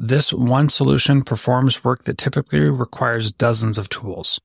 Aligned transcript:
This 0.00 0.32
one 0.32 0.68
solution 0.68 1.22
performs 1.22 1.82
work 1.82 2.04
that 2.04 2.18
typically 2.18 2.60
requires 2.70 3.32
dozens 3.32 3.78
of 3.78 3.88
tools. 3.88 4.40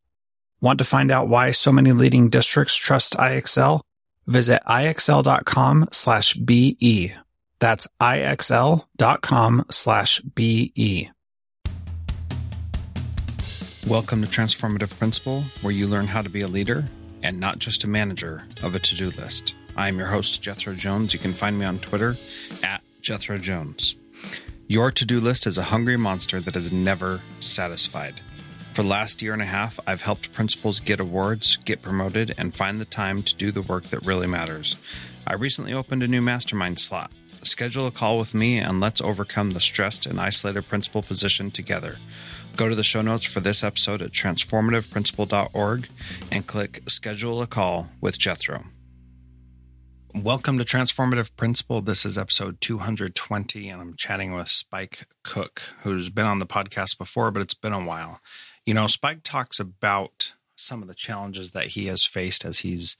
Want 0.61 0.79
to 0.79 0.83
find 0.83 1.11
out 1.11 1.29
why 1.29 1.51
so 1.51 1.71
many 1.71 1.91
leading 1.91 2.31
districts 2.31 2.75
trust 2.75 3.13
IXL? 3.13 3.81
Visit 4.25 4.63
IXL.com 4.67 5.89
slash 5.91 6.33
BE. 6.33 7.13
That's 7.59 7.87
IXL.com 8.01 9.65
slash 9.69 10.21
BE. 10.21 11.11
Welcome 13.85 14.23
to 14.23 14.27
Transformative 14.27 14.97
Principal, 14.97 15.43
where 15.61 15.71
you 15.71 15.85
learn 15.85 16.07
how 16.07 16.23
to 16.23 16.29
be 16.29 16.41
a 16.41 16.47
leader 16.47 16.83
and 17.21 17.39
not 17.39 17.59
just 17.59 17.83
a 17.83 17.87
manager 17.87 18.47
of 18.63 18.73
a 18.73 18.79
to-do 18.79 19.11
list. 19.11 19.53
I 19.77 19.87
am 19.87 19.99
your 19.99 20.07
host, 20.07 20.41
Jethro 20.41 20.73
Jones. 20.73 21.13
You 21.13 21.19
can 21.19 21.33
find 21.33 21.59
me 21.59 21.65
on 21.67 21.77
Twitter 21.77 22.15
at 22.63 22.81
Jethro 23.01 23.37
Jones. 23.37 23.93
Your 24.67 24.91
to 24.91 25.05
do 25.05 25.19
list 25.19 25.45
is 25.45 25.57
a 25.57 25.63
hungry 25.63 25.97
monster 25.97 26.39
that 26.39 26.55
is 26.55 26.71
never 26.71 27.21
satisfied. 27.41 28.21
For 28.71 28.81
the 28.81 28.87
last 28.87 29.21
year 29.21 29.33
and 29.33 29.41
a 29.41 29.45
half, 29.45 29.77
I've 29.85 30.03
helped 30.03 30.31
principals 30.31 30.79
get 30.79 31.01
awards, 31.01 31.57
get 31.65 31.81
promoted, 31.81 32.33
and 32.37 32.55
find 32.55 32.79
the 32.79 32.85
time 32.85 33.23
to 33.23 33.35
do 33.35 33.51
the 33.51 33.61
work 33.61 33.89
that 33.89 34.05
really 34.05 34.25
matters. 34.25 34.77
I 35.27 35.33
recently 35.33 35.73
opened 35.73 36.01
a 36.01 36.07
new 36.07 36.21
mastermind 36.21 36.79
slot. 36.79 37.11
Schedule 37.43 37.87
a 37.87 37.91
call 37.91 38.17
with 38.17 38.33
me 38.33 38.57
and 38.57 38.79
let's 38.79 39.01
overcome 39.01 39.51
the 39.51 39.59
stressed 39.59 40.05
and 40.05 40.19
isolated 40.19 40.67
principal 40.69 41.03
position 41.03 41.51
together. 41.51 41.97
Go 42.55 42.69
to 42.69 42.75
the 42.75 42.83
show 42.83 43.01
notes 43.01 43.25
for 43.25 43.41
this 43.41 43.63
episode 43.63 44.01
at 44.01 44.11
transformativeprincipal.org 44.11 45.87
and 46.31 46.47
click 46.47 46.83
Schedule 46.87 47.41
a 47.41 47.47
Call 47.47 47.89
with 47.99 48.17
Jethro. 48.17 48.63
Welcome 50.15 50.59
to 50.59 50.63
Transformative 50.63 51.35
Principal. 51.35 51.81
This 51.81 52.05
is 52.05 52.19
episode 52.19 52.61
220, 52.61 53.67
and 53.67 53.81
I'm 53.81 53.95
chatting 53.95 54.33
with 54.33 54.47
Spike 54.47 55.07
Cook, 55.23 55.61
who's 55.81 56.09
been 56.09 56.27
on 56.27 56.37
the 56.37 56.45
podcast 56.45 56.99
before, 56.99 57.31
but 57.31 57.41
it's 57.41 57.55
been 57.55 57.73
a 57.73 57.83
while. 57.83 58.21
You 58.63 58.75
know, 58.75 58.85
Spike 58.85 59.21
talks 59.23 59.59
about 59.59 60.33
some 60.55 60.83
of 60.83 60.87
the 60.87 60.93
challenges 60.93 61.51
that 61.51 61.69
he 61.69 61.87
has 61.87 62.05
faced 62.05 62.45
as 62.45 62.59
he's 62.59 62.95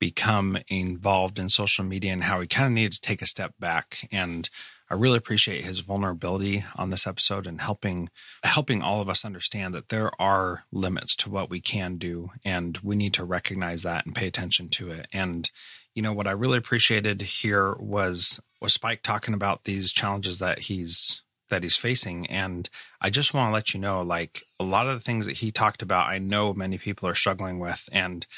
become 0.00 0.58
involved 0.68 1.38
in 1.38 1.50
social 1.50 1.84
media 1.84 2.12
and 2.12 2.24
how 2.24 2.40
he 2.40 2.46
kind 2.46 2.66
of 2.66 2.72
needs 2.72 2.98
to 2.98 3.06
take 3.06 3.20
a 3.20 3.26
step 3.26 3.52
back. 3.60 4.08
And 4.10 4.48
I 4.94 4.96
really 4.96 5.18
appreciate 5.18 5.64
his 5.64 5.80
vulnerability 5.80 6.64
on 6.76 6.90
this 6.90 7.04
episode 7.04 7.48
and 7.48 7.60
helping 7.60 8.10
helping 8.44 8.80
all 8.80 9.00
of 9.00 9.08
us 9.08 9.24
understand 9.24 9.74
that 9.74 9.88
there 9.88 10.12
are 10.22 10.66
limits 10.70 11.16
to 11.16 11.30
what 11.30 11.50
we 11.50 11.60
can 11.60 11.96
do 11.96 12.30
and 12.44 12.78
we 12.78 12.94
need 12.94 13.12
to 13.14 13.24
recognize 13.24 13.82
that 13.82 14.06
and 14.06 14.14
pay 14.14 14.28
attention 14.28 14.68
to 14.68 14.92
it. 14.92 15.08
And 15.12 15.50
you 15.96 16.02
know 16.02 16.12
what 16.12 16.28
I 16.28 16.30
really 16.30 16.58
appreciated 16.58 17.22
here 17.22 17.74
was 17.74 18.40
was 18.60 18.72
Spike 18.72 19.02
talking 19.02 19.34
about 19.34 19.64
these 19.64 19.90
challenges 19.90 20.38
that 20.38 20.60
he's 20.60 21.22
that 21.48 21.64
he's 21.64 21.76
facing 21.76 22.28
and 22.28 22.70
I 23.00 23.10
just 23.10 23.34
want 23.34 23.48
to 23.48 23.52
let 23.52 23.74
you 23.74 23.80
know 23.80 24.00
like 24.00 24.44
a 24.60 24.64
lot 24.64 24.86
of 24.86 24.94
the 24.94 25.00
things 25.00 25.26
that 25.26 25.38
he 25.38 25.50
talked 25.50 25.82
about 25.82 26.08
I 26.08 26.18
know 26.18 26.54
many 26.54 26.78
people 26.78 27.08
are 27.08 27.16
struggling 27.16 27.58
with 27.58 27.88
and 27.90 28.28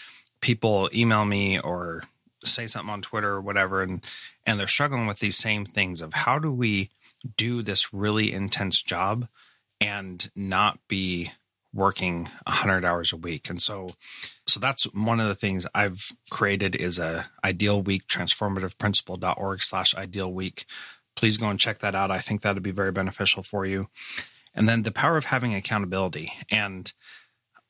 people 0.40 0.88
email 0.94 1.26
me 1.26 1.60
or 1.60 2.04
say 2.44 2.66
something 2.66 2.90
on 2.90 3.02
Twitter 3.02 3.32
or 3.32 3.40
whatever 3.42 3.82
and 3.82 4.02
and 4.46 4.58
they're 4.58 4.66
struggling 4.66 5.06
with 5.06 5.18
these 5.18 5.36
same 5.36 5.64
things 5.64 6.00
of 6.00 6.14
how 6.14 6.38
do 6.38 6.52
we 6.52 6.90
do 7.36 7.62
this 7.62 7.92
really 7.92 8.32
intense 8.32 8.82
job 8.82 9.28
and 9.80 10.30
not 10.36 10.78
be 10.88 11.32
working 11.74 12.30
100 12.46 12.84
hours 12.84 13.12
a 13.12 13.16
week? 13.16 13.50
And 13.50 13.60
so 13.60 13.88
so 14.46 14.60
that's 14.60 14.84
one 14.94 15.18
of 15.20 15.26
the 15.26 15.34
things 15.34 15.66
i've 15.74 16.12
created 16.30 16.76
is 16.76 16.98
a 16.98 17.28
ideal 17.44 17.82
week 17.82 18.06
transformativeprincipal.org 18.06 19.62
slash 19.62 19.94
ideal 19.94 20.32
week. 20.32 20.64
Please 21.16 21.36
go 21.36 21.50
and 21.50 21.58
check 21.58 21.78
that 21.80 21.94
out. 21.94 22.10
I 22.10 22.18
think 22.18 22.42
that 22.42 22.54
would 22.54 22.62
be 22.62 22.70
very 22.70 22.92
beneficial 22.92 23.42
for 23.42 23.66
you. 23.66 23.88
And 24.54 24.68
then 24.68 24.82
the 24.82 24.92
power 24.92 25.16
of 25.16 25.26
having 25.26 25.54
accountability. 25.54 26.32
And 26.50 26.92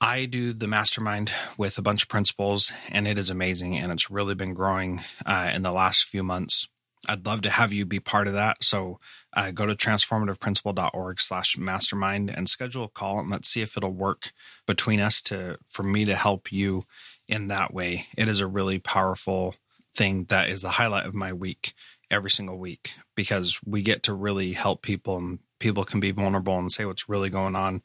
i 0.01 0.25
do 0.25 0.53
the 0.53 0.69
mastermind 0.69 1.33
with 1.59 1.79
a 1.79 1.83
bunch 1.83 2.03
of 2.03 2.09
principals 2.09 2.73
and 2.91 3.07
it 3.07 3.19
is 3.19 3.31
amazing 3.31 3.77
and 3.77 3.93
it's 3.93 4.11
really 4.11 4.35
been 4.35 4.55
growing 4.55 5.01
uh, 5.25 5.51
in 5.55 5.63
the 5.63 5.73
last 5.73 6.05
few 6.05 6.23
months 6.23 6.69
I'd 7.09 7.27
love 7.27 7.43
to 7.43 7.51
have 7.51 7.73
you 7.73 7.85
be 7.85 8.01
part 8.01 8.27
of 8.27 8.35
that. 8.35 8.63
So 8.65 8.99
uh, 9.33 9.51
go 9.51 9.67
to 9.67 9.75
transformativeprincipal.org 9.75 11.21
slash 11.21 11.57
mastermind 11.57 12.31
and 12.35 12.49
schedule 12.49 12.85
a 12.85 12.89
call 12.89 13.21
and 13.21 13.31
let's 13.31 13.49
see 13.49 13.63
if 13.63 13.77
it'll 13.77 13.93
work 13.93 14.33
between 14.67 15.01
us 15.01 15.21
to 15.23 15.59
for 15.69 15.83
me 15.83 16.05
to 16.05 16.17
help 16.17 16.53
you 16.53 16.85
in 17.29 17.49
that 17.49 17.73
way. 17.73 18.07
It 18.17 18.29
is 18.29 18.41
a 18.41 18.47
really 18.47 18.79
powerful 18.79 19.55
thing 19.95 20.25
that 20.25 20.49
is 20.49 20.63
the 20.63 20.71
highlight 20.71 21.07
of 21.07 21.15
my 21.15 21.33
week 21.33 21.75
every 22.11 22.31
single 22.31 22.59
week 22.59 22.93
because 23.15 23.59
we 23.65 23.83
get 23.83 24.03
to 24.05 24.15
really 24.15 24.53
help 24.53 24.83
people 24.83 25.17
and 25.17 25.39
people 25.59 25.85
can 25.85 26.01
be 26.01 26.11
vulnerable 26.11 26.59
and 26.59 26.71
say 26.71 26.85
what's 26.85 27.09
really 27.09 27.31
going 27.31 27.57
on. 27.57 27.83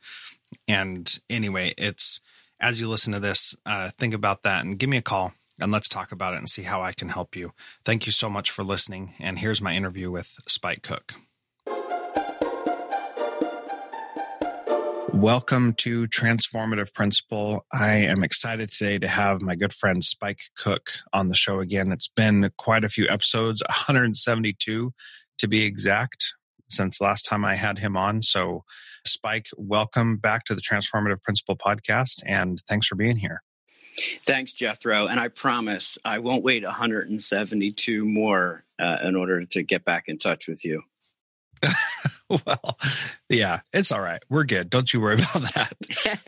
And 0.68 1.20
anyway, 1.30 1.74
it's 1.78 2.22
as 2.60 2.80
you 2.80 2.88
listen 2.88 3.14
to 3.14 3.20
this, 3.20 3.56
uh, 3.66 3.90
think 3.98 4.14
about 4.14 4.44
that 4.44 4.64
and 4.64 4.78
give 4.78 4.90
me 4.90 4.98
a 4.98 5.02
call 5.02 5.34
and 5.60 5.72
let's 5.72 5.90
talk 5.90 6.12
about 6.12 6.34
it 6.34 6.38
and 6.38 6.50
see 6.50 6.64
how 6.64 6.82
I 6.82 6.94
can 6.94 7.10
help 7.10 7.36
you. 7.36 7.54
Thank 7.86 8.06
you 8.06 8.12
so 8.12 8.30
much 8.30 8.52
for 8.52 8.64
listening. 8.64 9.14
And 9.20 9.40
here's 9.40 9.62
my 9.62 9.76
interview 9.76 10.12
with 10.12 10.38
Spike 10.48 10.84
Cook. 10.84 11.14
Welcome 15.14 15.74
to 15.74 16.08
Transformative 16.08 16.94
Principal. 16.94 17.66
I 17.74 17.94
am 17.96 18.24
excited 18.24 18.72
today 18.72 18.98
to 19.00 19.08
have 19.08 19.42
my 19.42 19.56
good 19.56 19.74
friend 19.74 20.04
Spike 20.04 20.40
Cook 20.56 20.90
on 21.12 21.28
the 21.28 21.36
show 21.36 21.60
again. 21.60 21.92
It's 21.92 22.08
been 22.08 22.50
quite 22.58 22.84
a 22.84 22.90
few 22.90 23.08
episodes, 23.10 23.62
172 23.68 24.94
to 25.38 25.48
be 25.48 25.64
exact, 25.64 26.34
since 26.72 27.02
last 27.02 27.24
time 27.24 27.46
I 27.46 27.56
had 27.56 27.80
him 27.80 27.98
on. 27.98 28.22
So, 28.22 28.64
Spike, 29.06 29.48
welcome 29.58 30.18
back 30.18 30.46
to 30.46 30.56
the 30.56 30.62
Transformative 30.62 31.22
Principal 31.22 31.56
podcast, 31.56 32.24
and 32.26 32.62
thanks 32.68 32.88
for 32.88 32.96
being 32.96 33.18
here. 33.18 33.42
Thanks, 33.98 34.54
Jethro. 34.54 35.08
And 35.08 35.20
I 35.20 35.28
promise 35.28 35.98
I 36.06 36.20
won't 36.20 36.44
wait 36.44 36.64
172 36.64 38.06
more 38.06 38.64
uh, 38.80 38.98
in 39.04 39.16
order 39.16 39.46
to 39.46 39.64
get 39.64 39.84
back 39.84 40.06
in 40.08 40.18
touch 40.18 40.48
with 40.48 40.64
you. 40.64 40.84
well, 42.30 42.80
yeah, 43.30 43.60
it's 43.74 43.92
all 43.92 44.02
right. 44.02 44.22
We're 44.30 44.46
good. 44.46 44.70
Don't 44.70 44.94
you 44.94 45.02
worry 45.02 45.16
about 45.36 45.54
that. 45.54 45.74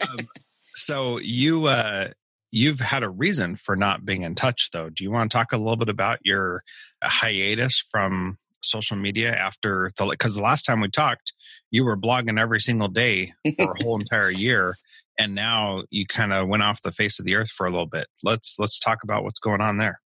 um, 0.10 0.28
so 0.76 1.20
you 1.20 1.66
uh, 1.66 2.10
you've 2.52 2.80
had 2.80 3.04
a 3.04 3.10
reason 3.10 3.56
for 3.56 3.76
not 3.76 4.06
being 4.06 4.22
in 4.22 4.36
touch, 4.36 4.70
though. 4.72 4.90
Do 4.90 5.04
you 5.04 5.12
want 5.12 5.32
to 5.32 5.38
talk 5.38 5.52
a 5.52 5.58
little 5.58 5.78
bit 5.78 5.90
about 5.90 6.20
your 6.24 6.64
hiatus 7.04 7.80
from 7.80 8.38
social 8.66 8.98
media 8.98 9.34
after 9.34 9.92
the 9.98 10.06
because 10.06 10.36
the 10.36 10.42
last 10.42 10.64
time 10.64 10.82
we 10.82 10.90
talked, 10.90 11.34
you 11.72 11.86
were 11.86 11.98
blogging 11.98 12.40
every 12.40 12.60
single 12.60 12.88
day 12.88 13.34
for 13.56 13.74
a 13.74 13.84
whole 13.84 14.00
entire 14.00 14.30
year 14.30 14.76
and 15.20 15.36
now 15.36 15.84
you 15.90 16.06
kind 16.06 16.34
of 16.34 16.48
went 16.48 16.64
off 16.64 16.82
the 16.82 16.92
face 16.92 17.20
of 17.20 17.26
the 17.26 17.36
earth 17.36 17.50
for 17.50 17.66
a 17.66 17.70
little 17.70 17.86
bit. 17.86 18.08
Let's 18.24 18.56
let's 18.58 18.80
talk 18.80 19.04
about 19.04 19.24
what's 19.24 19.40
going 19.40 19.62
on 19.62 19.78
there. 19.78 20.02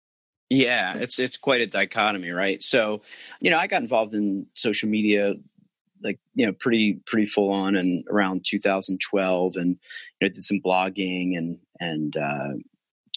Yeah, 0.51 0.97
it's 0.97 1.19
it's 1.19 1.37
quite 1.37 1.61
a 1.61 1.67
dichotomy, 1.67 2.31
right? 2.31 2.63
So, 2.63 3.03
you 3.41 3.51
know, 3.51 3.59
I 3.59 3.67
got 3.67 3.83
involved 3.83 4.15
in 4.15 4.47
social 4.55 4.89
media 4.89 5.35
like 6.03 6.19
you 6.35 6.45
know 6.47 6.53
pretty 6.53 7.01
pretty 7.07 7.27
full 7.27 7.51
on 7.51 7.77
and 7.77 8.05
around 8.11 8.45
2012 8.47 9.57
and 9.57 9.71
you 9.71 9.77
know 10.21 10.29
did 10.29 10.43
some 10.43 10.61
blogging 10.61 11.37
and 11.37 11.59
and 11.81 12.17
uh, 12.17 12.53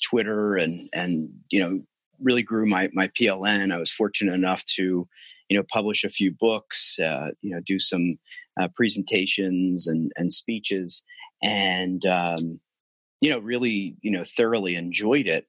Twitter 0.04 0.56
and 0.56 0.90
and 0.94 1.30
you 1.50 1.60
know 1.60 1.82
really 2.22 2.44
grew 2.44 2.66
my 2.66 2.90
my 2.94 3.10
PLN. 3.10 3.74
I 3.74 3.78
was 3.78 3.92
fortunate 3.92 4.34
enough 4.34 4.66
to 4.76 5.08
you 5.50 5.58
know 5.58 5.64
publish 5.72 6.04
a 6.04 6.10
few 6.10 6.32
books, 6.32 7.00
uh, 7.00 7.32
you 7.42 7.52
know 7.52 7.62
do 7.66 7.80
some 7.80 8.18
uh, 8.60 8.68
presentations 8.76 9.88
and 9.88 10.12
and 10.16 10.32
speeches, 10.32 11.04
and 11.42 12.06
um, 12.06 12.60
you 13.22 13.30
know 13.30 13.40
really 13.40 13.96
you 14.02 14.12
know 14.12 14.24
thoroughly 14.24 14.76
enjoyed 14.76 15.28
it 15.28 15.48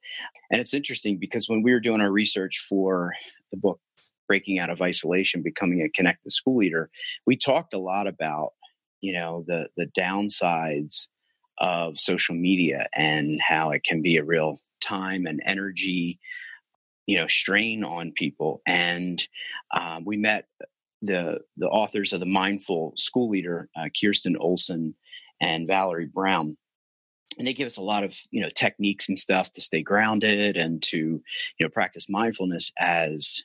and 0.50 0.60
it's 0.60 0.74
interesting 0.74 1.18
because 1.18 1.48
when 1.48 1.62
we 1.62 1.72
were 1.72 1.80
doing 1.80 2.00
our 2.00 2.10
research 2.10 2.64
for 2.68 3.12
the 3.50 3.56
book 3.56 3.80
breaking 4.26 4.58
out 4.58 4.70
of 4.70 4.82
isolation 4.82 5.42
becoming 5.42 5.82
a 5.82 5.88
connected 5.88 6.30
school 6.30 6.56
leader 6.56 6.90
we 7.26 7.36
talked 7.36 7.74
a 7.74 7.78
lot 7.78 8.06
about 8.06 8.52
you 9.00 9.12
know 9.12 9.44
the 9.46 9.68
the 9.76 9.86
downsides 9.98 11.08
of 11.58 11.98
social 11.98 12.34
media 12.34 12.88
and 12.94 13.40
how 13.40 13.70
it 13.70 13.82
can 13.84 14.00
be 14.00 14.16
a 14.16 14.24
real 14.24 14.58
time 14.80 15.26
and 15.26 15.40
energy 15.44 16.18
you 17.08 17.18
know 17.18 17.26
strain 17.26 17.82
on 17.82 18.12
people 18.12 18.62
and 18.66 19.26
um, 19.76 20.04
we 20.04 20.16
met 20.16 20.46
the 21.02 21.40
the 21.56 21.68
authors 21.68 22.12
of 22.12 22.20
the 22.20 22.26
Mindful 22.26 22.92
School 22.96 23.30
Leader, 23.30 23.68
uh, 23.76 23.88
Kirsten 24.00 24.36
Olson 24.36 24.94
and 25.40 25.66
Valerie 25.66 26.10
Brown, 26.12 26.56
and 27.38 27.46
they 27.46 27.54
give 27.54 27.66
us 27.66 27.76
a 27.76 27.82
lot 27.82 28.04
of 28.04 28.16
you 28.30 28.42
know 28.42 28.48
techniques 28.54 29.08
and 29.08 29.18
stuff 29.18 29.52
to 29.52 29.60
stay 29.60 29.82
grounded 29.82 30.56
and 30.56 30.82
to 30.84 30.96
you 30.98 31.22
know 31.60 31.68
practice 31.68 32.08
mindfulness 32.08 32.72
as 32.78 33.42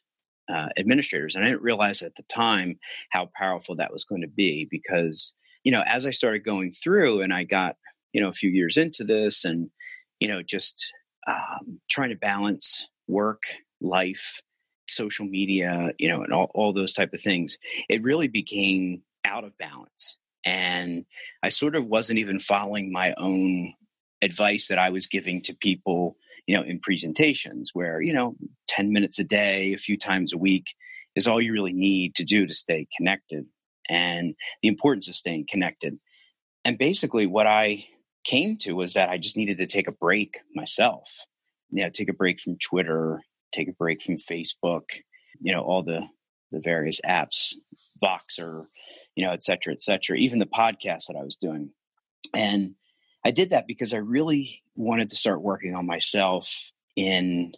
uh, 0.51 0.69
administrators. 0.77 1.35
And 1.35 1.45
I 1.45 1.47
didn't 1.47 1.63
realize 1.63 2.01
at 2.01 2.15
the 2.15 2.23
time 2.23 2.79
how 3.11 3.29
powerful 3.35 3.75
that 3.77 3.93
was 3.93 4.05
going 4.05 4.21
to 4.21 4.27
be 4.27 4.67
because 4.69 5.35
you 5.63 5.71
know 5.71 5.83
as 5.85 6.05
I 6.05 6.11
started 6.11 6.43
going 6.43 6.71
through 6.71 7.21
and 7.21 7.33
I 7.33 7.43
got 7.43 7.77
you 8.13 8.21
know 8.21 8.29
a 8.29 8.33
few 8.33 8.49
years 8.49 8.77
into 8.77 9.03
this 9.03 9.45
and 9.45 9.69
you 10.19 10.27
know 10.27 10.41
just 10.41 10.91
um, 11.27 11.79
trying 11.89 12.09
to 12.09 12.17
balance 12.17 12.89
work 13.07 13.43
life 13.81 14.41
social 14.87 15.25
media 15.25 15.91
you 15.97 16.07
know 16.07 16.23
and 16.23 16.33
all, 16.33 16.51
all 16.53 16.73
those 16.73 16.93
type 16.93 17.13
of 17.13 17.21
things 17.21 17.57
it 17.89 18.03
really 18.03 18.27
became 18.27 19.01
out 19.25 19.43
of 19.43 19.57
balance. 19.57 20.17
And 20.45 21.05
i 21.41 21.49
sort 21.49 21.75
of 21.75 21.87
wasn't 21.87 22.19
even 22.19 22.39
following 22.39 22.91
my 22.91 23.13
own 23.17 23.73
advice 24.21 24.67
that 24.67 24.79
i 24.79 24.89
was 24.89 25.07
giving 25.07 25.41
to 25.41 25.55
people 25.55 26.17
you 26.47 26.55
know 26.55 26.63
in 26.63 26.79
presentations 26.79 27.71
where 27.73 28.01
you 28.01 28.13
know 28.13 28.35
10 28.67 28.91
minutes 28.91 29.19
a 29.19 29.23
day 29.23 29.73
a 29.73 29.77
few 29.77 29.97
times 29.97 30.33
a 30.33 30.37
week 30.37 30.75
is 31.15 31.27
all 31.27 31.41
you 31.41 31.53
really 31.53 31.73
need 31.73 32.15
to 32.15 32.23
do 32.23 32.45
to 32.45 32.53
stay 32.53 32.87
connected 32.97 33.45
and 33.89 34.35
the 34.61 34.67
importance 34.67 35.07
of 35.07 35.15
staying 35.15 35.45
connected. 35.49 35.99
And 36.65 36.77
basically 36.77 37.27
what 37.27 37.47
i 37.47 37.85
came 38.25 38.57
to 38.57 38.73
was 38.73 38.93
that 38.93 39.09
i 39.09 39.17
just 39.17 39.37
needed 39.37 39.57
to 39.57 39.67
take 39.67 39.87
a 39.87 39.91
break 39.91 40.39
myself 40.55 41.25
know 41.81 41.89
take 41.89 42.09
a 42.09 42.13
break 42.13 42.39
from 42.39 42.57
twitter 42.57 43.21
take 43.53 43.69
a 43.69 43.73
break 43.73 44.01
from 44.01 44.17
Facebook, 44.17 44.83
you 45.39 45.53
know, 45.53 45.61
all 45.61 45.83
the 45.83 46.07
the 46.51 46.59
various 46.59 46.99
apps, 47.01 47.53
Voxer, 48.03 48.65
you 49.15 49.25
know, 49.25 49.31
et 49.31 49.43
cetera, 49.43 49.73
et 49.73 49.81
cetera, 49.81 50.17
even 50.17 50.37
the 50.37 50.45
podcast 50.45 51.07
that 51.07 51.17
I 51.19 51.23
was 51.23 51.35
doing. 51.35 51.71
And 52.35 52.75
I 53.25 53.31
did 53.31 53.51
that 53.51 53.65
because 53.65 53.91
I 53.91 53.97
really 53.97 54.61
wanted 54.75 55.09
to 55.09 55.15
start 55.15 55.41
working 55.41 55.73
on 55.73 55.87
myself 55.87 56.71
in, 56.95 57.53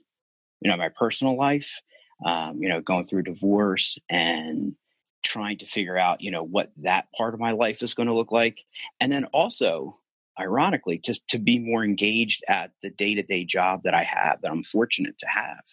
you 0.61 0.71
know, 0.71 0.77
my 0.77 0.89
personal 0.89 1.35
life, 1.35 1.81
um, 2.25 2.59
you 2.61 2.69
know, 2.69 2.79
going 2.79 3.03
through 3.03 3.23
divorce 3.23 3.97
and 4.09 4.75
trying 5.23 5.57
to 5.57 5.65
figure 5.65 5.97
out, 5.97 6.21
you 6.21 6.31
know, 6.31 6.43
what 6.43 6.71
that 6.77 7.07
part 7.17 7.33
of 7.33 7.39
my 7.41 7.51
life 7.51 7.83
is 7.83 7.95
going 7.95 8.07
to 8.07 8.15
look 8.15 8.31
like. 8.31 8.59
And 9.01 9.11
then 9.11 9.25
also, 9.25 9.99
ironically, 10.39 10.99
just 11.03 11.27
to 11.29 11.39
be 11.39 11.59
more 11.59 11.83
engaged 11.83 12.43
at 12.47 12.71
the 12.81 12.89
day 12.89 13.15
to 13.15 13.23
day 13.23 13.45
job 13.45 13.81
that 13.83 13.93
I 13.93 14.03
have, 14.03 14.41
that 14.41 14.51
I'm 14.51 14.63
fortunate 14.63 15.17
to 15.19 15.27
have 15.27 15.63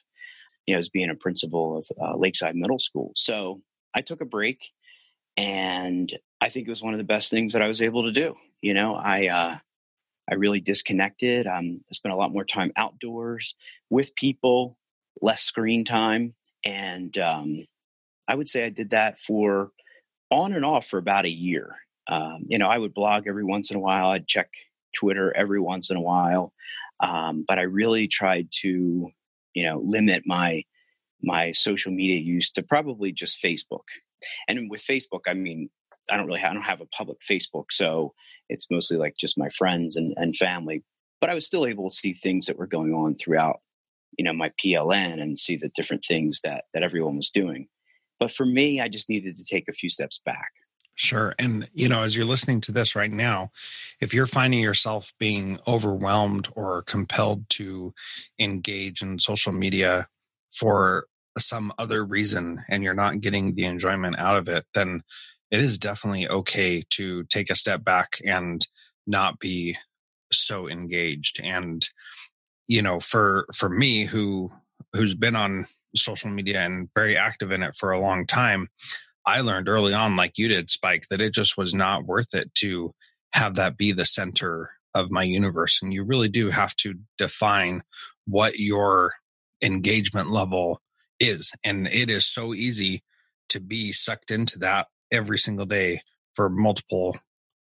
you 0.66 0.74
know, 0.74 0.78
as 0.78 0.88
being 0.88 1.10
a 1.10 1.14
principal 1.14 1.78
of 1.78 1.86
uh, 2.00 2.16
Lakeside 2.16 2.56
Middle 2.56 2.78
School. 2.78 3.12
So 3.16 3.62
I 3.94 4.00
took 4.00 4.20
a 4.20 4.26
break, 4.26 4.70
and 5.36 6.12
I 6.40 6.48
think 6.48 6.66
it 6.66 6.70
was 6.70 6.82
one 6.82 6.94
of 6.94 6.98
the 6.98 7.04
best 7.04 7.30
things 7.30 7.52
that 7.52 7.62
I 7.62 7.68
was 7.68 7.82
able 7.82 8.04
to 8.04 8.12
do. 8.12 8.36
You 8.60 8.74
know, 8.74 8.94
I 8.94 9.28
uh, 9.28 9.56
I 10.30 10.34
really 10.34 10.60
disconnected. 10.60 11.46
Um, 11.46 11.80
I 11.90 11.92
spent 11.92 12.12
a 12.12 12.16
lot 12.16 12.32
more 12.32 12.44
time 12.44 12.72
outdoors 12.76 13.54
with 13.90 14.14
people, 14.14 14.78
less 15.20 15.42
screen 15.42 15.84
time, 15.84 16.34
and 16.64 17.16
um, 17.18 17.66
I 18.28 18.34
would 18.34 18.48
say 18.48 18.64
I 18.64 18.70
did 18.70 18.90
that 18.90 19.18
for 19.18 19.72
on 20.30 20.52
and 20.52 20.64
off 20.64 20.86
for 20.86 20.98
about 20.98 21.26
a 21.26 21.30
year. 21.30 21.76
Um, 22.08 22.44
you 22.46 22.58
know, 22.58 22.68
I 22.68 22.78
would 22.78 22.94
blog 22.94 23.26
every 23.26 23.44
once 23.44 23.70
in 23.70 23.76
a 23.76 23.80
while. 23.80 24.08
I'd 24.08 24.26
check 24.26 24.50
Twitter 24.96 25.34
every 25.36 25.60
once 25.60 25.90
in 25.90 25.96
a 25.96 26.00
while, 26.00 26.52
um, 27.00 27.44
but 27.46 27.58
I 27.58 27.62
really 27.62 28.08
tried 28.08 28.48
to 28.60 29.10
you 29.54 29.66
know 29.66 29.80
limit 29.84 30.24
my 30.26 30.64
my 31.22 31.52
social 31.52 31.92
media 31.92 32.20
use 32.20 32.50
to 32.50 32.62
probably 32.62 33.12
just 33.12 33.42
Facebook. 33.42 33.84
And 34.48 34.70
with 34.70 34.82
Facebook, 34.82 35.22
I 35.26 35.34
mean, 35.34 35.70
I 36.10 36.16
don't 36.16 36.26
really 36.26 36.42
I 36.42 36.52
don't 36.52 36.62
have 36.62 36.80
a 36.80 36.86
public 36.86 37.18
Facebook, 37.20 37.66
so 37.70 38.14
it's 38.48 38.70
mostly 38.70 38.96
like 38.96 39.16
just 39.18 39.38
my 39.38 39.48
friends 39.48 39.96
and, 39.96 40.14
and 40.16 40.36
family. 40.36 40.82
But 41.20 41.30
I 41.30 41.34
was 41.34 41.46
still 41.46 41.66
able 41.66 41.88
to 41.88 41.94
see 41.94 42.12
things 42.12 42.46
that 42.46 42.58
were 42.58 42.66
going 42.66 42.92
on 42.92 43.14
throughout, 43.14 43.60
you 44.18 44.24
know, 44.24 44.32
my 44.32 44.50
PLN 44.62 45.22
and 45.22 45.38
see 45.38 45.56
the 45.56 45.70
different 45.74 46.04
things 46.04 46.40
that 46.42 46.64
that 46.74 46.82
everyone 46.82 47.16
was 47.16 47.30
doing. 47.30 47.68
But 48.18 48.30
for 48.30 48.46
me, 48.46 48.80
I 48.80 48.88
just 48.88 49.08
needed 49.08 49.36
to 49.36 49.44
take 49.44 49.68
a 49.68 49.72
few 49.72 49.88
steps 49.88 50.20
back. 50.24 50.50
Sure. 50.94 51.34
And, 51.38 51.68
you 51.72 51.88
know, 51.88 52.02
as 52.02 52.16
you're 52.16 52.26
listening 52.26 52.60
to 52.62 52.72
this 52.72 52.94
right 52.94 53.10
now, 53.10 53.50
if 54.00 54.12
you're 54.12 54.26
finding 54.26 54.60
yourself 54.60 55.12
being 55.18 55.58
overwhelmed 55.66 56.48
or 56.54 56.82
compelled 56.82 57.48
to 57.50 57.94
engage 58.38 59.00
in 59.02 59.18
social 59.18 59.52
media 59.52 60.08
for 60.52 61.06
some 61.38 61.72
other 61.78 62.04
reason 62.04 62.62
and 62.68 62.82
you're 62.82 62.92
not 62.92 63.20
getting 63.22 63.54
the 63.54 63.64
enjoyment 63.64 64.18
out 64.18 64.36
of 64.36 64.48
it, 64.48 64.64
then 64.74 65.02
it 65.50 65.60
is 65.60 65.78
definitely 65.78 66.28
okay 66.28 66.82
to 66.90 67.24
take 67.24 67.48
a 67.50 67.56
step 67.56 67.84
back 67.84 68.20
and 68.26 68.66
not 69.06 69.38
be 69.38 69.76
so 70.30 70.68
engaged. 70.68 71.40
And, 71.42 71.88
you 72.68 72.82
know, 72.82 73.00
for, 73.00 73.46
for 73.54 73.68
me 73.70 74.04
who, 74.04 74.52
who's 74.92 75.14
been 75.14 75.36
on 75.36 75.66
social 75.96 76.30
media 76.30 76.60
and 76.60 76.88
very 76.94 77.16
active 77.16 77.50
in 77.50 77.62
it 77.62 77.76
for 77.76 77.92
a 77.92 78.00
long 78.00 78.26
time, 78.26 78.68
I 79.24 79.40
learned 79.40 79.68
early 79.68 79.94
on, 79.94 80.16
like 80.16 80.38
you 80.38 80.48
did, 80.48 80.70
Spike, 80.70 81.06
that 81.10 81.20
it 81.20 81.32
just 81.32 81.56
was 81.56 81.74
not 81.74 82.06
worth 82.06 82.34
it 82.34 82.54
to 82.56 82.92
have 83.32 83.54
that 83.54 83.76
be 83.76 83.92
the 83.92 84.04
center 84.04 84.70
of 84.94 85.10
my 85.10 85.22
universe. 85.22 85.80
And 85.82 85.92
you 85.92 86.04
really 86.04 86.28
do 86.28 86.50
have 86.50 86.74
to 86.76 86.94
define 87.18 87.82
what 88.26 88.58
your 88.58 89.14
engagement 89.62 90.30
level 90.30 90.80
is. 91.18 91.52
And 91.64 91.86
it 91.88 92.10
is 92.10 92.26
so 92.26 92.52
easy 92.52 93.02
to 93.48 93.60
be 93.60 93.92
sucked 93.92 94.30
into 94.30 94.58
that 94.58 94.88
every 95.10 95.38
single 95.38 95.66
day 95.66 96.00
for 96.34 96.48
multiple 96.48 97.16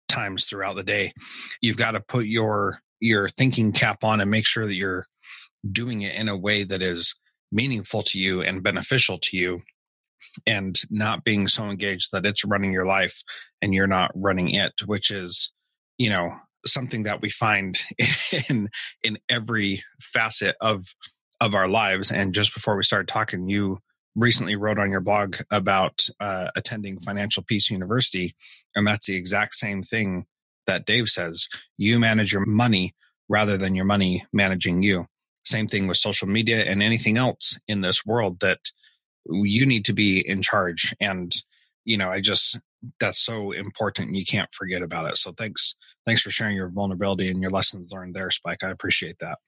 times 0.08 0.44
throughout 0.44 0.76
the 0.76 0.84
day. 0.84 1.12
You've 1.61 1.76
got 1.76 1.93
to 1.93 2.00
put 2.00 2.26
your 2.26 2.81
your 3.00 3.28
thinking 3.28 3.70
cap 3.72 4.02
on 4.02 4.20
and 4.20 4.31
make 4.31 4.46
sure 4.46 4.66
that 4.66 4.75
you're 4.75 5.06
doing 5.70 6.02
it 6.02 6.14
in 6.14 6.28
a 6.28 6.37
way 6.37 6.64
that 6.64 6.82
is 6.82 7.14
meaningful 7.52 8.02
to 8.02 8.19
you 8.19 8.43
and 8.43 8.62
beneficial 8.62 9.19
to 9.22 9.37
you 9.37 9.62
and 10.46 10.80
not 10.90 11.25
being 11.25 11.48
so 11.48 11.64
engaged 11.64 12.10
that 12.12 12.26
it's 12.26 12.44
running 12.44 12.72
your 12.72 12.86
life 12.86 13.22
and 13.62 13.75
you're 13.75 13.86
not 13.86 14.10
running 14.14 14.50
it 14.50 14.72
which 14.86 15.10
is 15.10 15.52
you 15.98 16.08
know 16.08 16.32
something 16.66 17.04
that 17.04 17.20
we 17.20 17.30
find 17.30 17.78
in 18.48 18.69
in 19.02 19.19
every 19.28 19.82
facet 20.00 20.56
of 20.60 20.94
of 21.40 21.54
our 21.54 21.69
lives. 21.69 22.10
And 22.10 22.34
just 22.34 22.52
before 22.52 22.76
we 22.76 22.82
started 22.82 23.08
talking 23.08 23.48
you 23.48 23.78
recently 24.16 24.56
wrote 24.56 24.78
on 24.78 24.90
your 24.90 25.00
blog 25.00 25.36
about 25.50 26.08
uh, 26.19 26.48
attending 26.56 26.98
financial 26.98 27.44
peace 27.44 27.70
university 27.70 28.34
and 28.75 28.86
that's 28.86 29.06
the 29.06 29.14
exact 29.14 29.54
same 29.54 29.82
thing 29.82 30.26
that 30.66 30.86
dave 30.86 31.08
says. 31.08 31.49
You 31.76 31.99
manage 31.99 32.32
your 32.32 32.44
money 32.44 32.94
rather 33.28 33.56
than 33.56 33.75
your 33.75 33.85
money 33.85 34.26
managing 34.32 34.82
you. 34.82 35.06
Same 35.44 35.68
thing 35.68 35.87
with 35.87 35.97
social 35.97 36.28
media 36.28 36.64
and 36.64 36.82
anything 36.82 37.16
else 37.16 37.58
in 37.68 37.80
this 37.80 38.04
world 38.04 38.40
that 38.40 38.58
you 39.28 39.66
need 39.66 39.85
to 39.87 39.92
be 39.92 40.26
in 40.26 40.42
charge. 40.42 40.94
And 41.00 41.32
you 41.85 41.97
know 41.97 42.11
i 42.11 42.20
just 42.20 42.58
that's 43.00 43.18
so 43.18 43.50
important. 43.50 44.14
You 44.14 44.25
can't 44.25 44.52
forget 44.54 44.82
about 44.82 45.11
it. 45.11 45.18
So 45.18 45.32
thanks 45.32 45.75
thanks 46.06 46.23
for 46.23 46.30
sharing 46.30 46.54
your 46.54 46.68
vulnerability 46.68 47.28
and 47.28 47.40
your 47.40 47.50
lessons 47.50 47.90
learned 47.92 48.14
there 48.14 48.30
spike. 48.30 48.62
I 48.62 48.70
appreciate 48.70 49.18
that. 49.18 49.38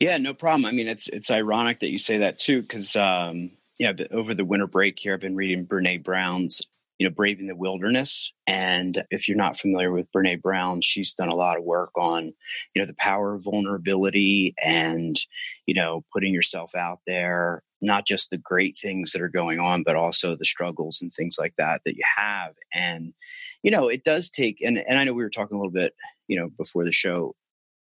Yeah 0.00 0.16
no 0.16 0.34
problem. 0.34 0.64
I 0.64 0.72
mean 0.72 0.88
it's 0.88 1.08
it's 1.08 1.30
ironic 1.30 1.80
that 1.80 1.90
you 1.90 1.98
say 1.98 2.18
that 2.18 2.38
too 2.38 2.62
because 2.62 2.96
um 2.96 3.52
yeah 3.78 3.92
over 4.10 4.34
the 4.34 4.44
winter 4.44 4.66
break 4.66 4.98
here 4.98 5.14
i've 5.14 5.20
been 5.20 5.36
reading 5.36 5.66
brene 5.66 6.02
brown's 6.02 6.62
you 7.00 7.08
know, 7.08 7.14
Braving 7.14 7.46
the 7.46 7.56
Wilderness. 7.56 8.34
And 8.46 9.02
if 9.10 9.26
you're 9.26 9.38
not 9.38 9.56
familiar 9.56 9.90
with 9.90 10.12
Brene 10.12 10.42
Brown, 10.42 10.82
she's 10.82 11.14
done 11.14 11.30
a 11.30 11.34
lot 11.34 11.56
of 11.56 11.64
work 11.64 11.92
on, 11.96 12.26
you 12.26 12.32
know, 12.76 12.84
the 12.84 12.94
power 12.98 13.34
of 13.34 13.44
vulnerability 13.44 14.52
and, 14.62 15.16
you 15.64 15.72
know, 15.72 16.04
putting 16.12 16.34
yourself 16.34 16.74
out 16.74 16.98
there, 17.06 17.62
not 17.80 18.06
just 18.06 18.30
the 18.30 18.38
great 18.38 18.76
things 18.76 19.12
that 19.12 19.22
are 19.22 19.28
going 19.28 19.58
on, 19.58 19.82
but 19.82 19.96
also 19.96 20.36
the 20.36 20.44
struggles 20.44 21.00
and 21.00 21.12
things 21.12 21.36
like 21.38 21.54
that 21.56 21.80
that 21.84 21.96
you 21.96 22.02
have. 22.16 22.54
And, 22.74 23.14
you 23.62 23.70
know, 23.70 23.88
it 23.88 24.04
does 24.04 24.30
take, 24.30 24.60
and, 24.60 24.78
and 24.78 24.98
I 24.98 25.04
know 25.04 25.12
we 25.12 25.22
were 25.22 25.30
talking 25.30 25.56
a 25.56 25.58
little 25.58 25.72
bit, 25.72 25.94
you 26.28 26.38
know, 26.38 26.50
before 26.56 26.84
the 26.84 26.92
show 26.92 27.34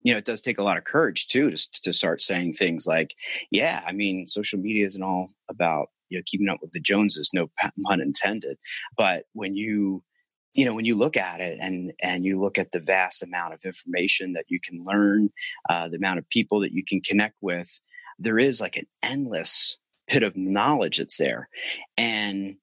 you 0.05 0.13
know, 0.13 0.19
it 0.19 0.27
does 0.27 0.43
take 0.43 0.59
a 0.59 0.63
lot 0.63 0.77
of 0.77 0.85
courage 0.85 1.27
too 1.27 1.51
to, 1.51 1.69
to 1.83 1.93
start 1.93 2.21
saying 2.21 2.53
things 2.53 2.87
like, 2.87 3.15
yeah, 3.51 3.83
I 3.87 3.93
mean, 3.93 4.27
social 4.27 4.59
media 4.59 4.87
isn't 4.87 5.03
all 5.03 5.31
about, 5.49 5.89
you 6.11 6.19
know, 6.19 6.23
keeping 6.27 6.49
up 6.49 6.59
with 6.61 6.73
the 6.73 6.81
Joneses, 6.81 7.31
no 7.33 7.51
pun 7.87 8.01
intended. 8.01 8.59
But 8.97 9.25
when 9.33 9.57
you, 9.57 10.05
you 10.53 10.65
know, 10.65 10.75
when 10.75 10.85
you 10.85 10.95
look 10.95 11.17
at 11.17 11.41
it 11.41 11.59
and 11.61 11.93
and 12.01 12.25
you 12.25 12.39
look 12.39 12.59
at 12.59 12.71
the 12.71 12.81
vast 12.81 13.23
amount 13.23 13.55
of 13.55 13.65
information 13.65 14.35
that 14.35 14.45
you 14.49 14.61
can 14.61 14.85
learn, 14.85 15.31
uh, 15.69 15.89
the 15.89 15.97
amount 15.97 16.19
of 16.19 16.29
people 16.29 16.61
that 16.61 16.73
you 16.73 16.85
can 16.87 17.01
connect 17.01 17.37
with, 17.41 17.81
there 18.19 18.39
is 18.39 18.61
like 18.61 18.77
an 18.77 18.87
endless 19.03 19.79
pit 20.09 20.23
of 20.23 20.37
knowledge 20.37 20.99
that's 20.99 21.17
there. 21.17 21.49
And 21.97 22.57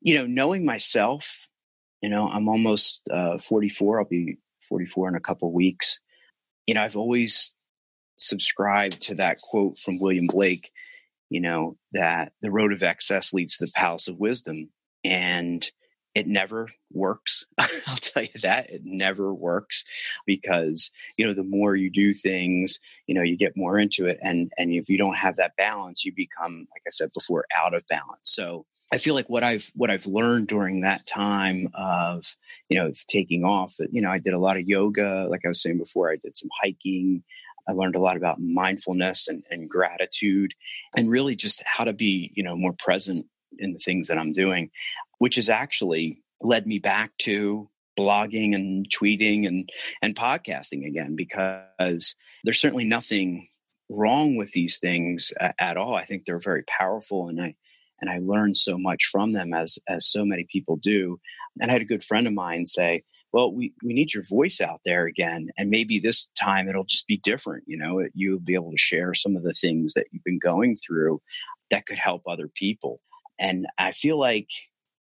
you 0.00 0.14
know, 0.14 0.26
knowing 0.26 0.64
myself, 0.64 1.48
you 2.00 2.08
know, 2.08 2.28
I'm 2.28 2.48
almost 2.48 3.08
uh, 3.12 3.38
44. 3.38 4.00
I'll 4.00 4.04
be 4.04 4.38
44 4.68 5.08
in 5.08 5.14
a 5.16 5.20
couple 5.20 5.52
weeks. 5.52 6.00
You 6.66 6.74
know, 6.74 6.82
I've 6.82 6.96
always 6.96 7.54
subscribed 8.16 9.00
to 9.02 9.14
that 9.16 9.40
quote 9.40 9.76
from 9.76 9.98
William 10.00 10.26
Blake 10.26 10.70
you 11.30 11.40
know, 11.40 11.76
that 11.92 12.32
the 12.40 12.50
road 12.50 12.72
of 12.72 12.82
excess 12.82 13.32
leads 13.32 13.56
to 13.56 13.66
the 13.66 13.72
palace 13.72 14.08
of 14.08 14.18
wisdom. 14.18 14.70
and 15.04 15.70
it 16.14 16.26
never 16.26 16.70
works. 16.92 17.44
I'll 17.58 17.96
tell 17.96 18.22
you 18.22 18.40
that 18.42 18.70
it 18.70 18.82
never 18.84 19.32
works 19.32 19.84
because, 20.26 20.90
you 21.16 21.26
know, 21.26 21.34
the 21.34 21.44
more 21.44 21.76
you 21.76 21.90
do 21.90 22.12
things, 22.12 22.80
you 23.06 23.14
know, 23.14 23.22
you 23.22 23.36
get 23.36 23.56
more 23.56 23.78
into 23.78 24.06
it. 24.06 24.18
And, 24.22 24.50
and 24.58 24.72
if 24.72 24.88
you 24.88 24.98
don't 24.98 25.16
have 25.16 25.36
that 25.36 25.56
balance, 25.56 26.04
you 26.04 26.12
become, 26.14 26.66
like 26.72 26.82
I 26.86 26.90
said 26.90 27.12
before, 27.12 27.44
out 27.56 27.74
of 27.74 27.86
balance. 27.88 28.20
So 28.24 28.66
I 28.90 28.96
feel 28.96 29.14
like 29.14 29.28
what 29.28 29.44
I've, 29.44 29.70
what 29.74 29.90
I've 29.90 30.06
learned 30.06 30.48
during 30.48 30.80
that 30.80 31.06
time 31.06 31.68
of, 31.74 32.24
you 32.68 32.78
know, 32.78 32.92
taking 33.06 33.44
off, 33.44 33.76
you 33.90 34.00
know, 34.00 34.10
I 34.10 34.18
did 34.18 34.32
a 34.32 34.38
lot 34.38 34.56
of 34.56 34.66
yoga. 34.66 35.26
Like 35.30 35.42
I 35.44 35.48
was 35.48 35.62
saying 35.62 35.78
before, 35.78 36.10
I 36.10 36.16
did 36.16 36.36
some 36.36 36.48
hiking. 36.60 37.22
I 37.68 37.72
learned 37.72 37.96
a 37.96 38.00
lot 38.00 38.16
about 38.16 38.40
mindfulness 38.40 39.28
and, 39.28 39.42
and 39.50 39.68
gratitude 39.68 40.54
and 40.96 41.10
really 41.10 41.36
just 41.36 41.62
how 41.66 41.84
to 41.84 41.92
be, 41.92 42.32
you 42.34 42.42
know, 42.42 42.56
more 42.56 42.72
present 42.72 43.26
in 43.58 43.72
the 43.72 43.78
things 43.78 44.08
that 44.08 44.18
I'm 44.18 44.32
doing, 44.32 44.70
which 45.18 45.36
has 45.36 45.48
actually 45.48 46.22
led 46.40 46.66
me 46.66 46.78
back 46.78 47.12
to 47.18 47.68
blogging 47.98 48.54
and 48.54 48.88
tweeting 48.88 49.46
and 49.46 49.68
and 50.00 50.14
podcasting 50.14 50.86
again 50.86 51.16
because 51.16 52.14
there's 52.44 52.60
certainly 52.60 52.84
nothing 52.84 53.48
wrong 53.90 54.36
with 54.36 54.52
these 54.52 54.78
things 54.78 55.32
at 55.58 55.76
all. 55.76 55.94
I 55.94 56.04
think 56.04 56.24
they're 56.24 56.38
very 56.38 56.62
powerful 56.64 57.28
and 57.28 57.40
I 57.40 57.54
and 58.00 58.08
I 58.08 58.18
learned 58.18 58.56
so 58.56 58.78
much 58.78 59.04
from 59.10 59.32
them 59.32 59.52
as 59.52 59.78
as 59.88 60.06
so 60.06 60.24
many 60.24 60.46
people 60.50 60.76
do. 60.76 61.20
And 61.60 61.70
I 61.70 61.74
had 61.74 61.82
a 61.82 61.86
good 61.86 62.02
friend 62.02 62.26
of 62.26 62.32
mine 62.32 62.66
say, 62.66 63.02
"Well, 63.32 63.52
we 63.52 63.72
we 63.82 63.92
need 63.92 64.14
your 64.14 64.22
voice 64.22 64.60
out 64.60 64.80
there 64.84 65.06
again, 65.06 65.48
and 65.58 65.70
maybe 65.70 65.98
this 65.98 66.30
time 66.40 66.68
it'll 66.68 66.84
just 66.84 67.08
be 67.08 67.16
different. 67.16 67.64
You 67.66 67.78
know, 67.78 68.06
you'll 68.14 68.38
be 68.38 68.54
able 68.54 68.70
to 68.70 68.78
share 68.78 69.14
some 69.14 69.36
of 69.36 69.42
the 69.42 69.52
things 69.52 69.94
that 69.94 70.06
you've 70.12 70.24
been 70.24 70.38
going 70.38 70.76
through 70.76 71.20
that 71.70 71.86
could 71.86 71.98
help 71.98 72.22
other 72.26 72.48
people." 72.48 73.00
And 73.40 73.66
I 73.78 73.92
feel 73.92 74.18
like 74.18 74.50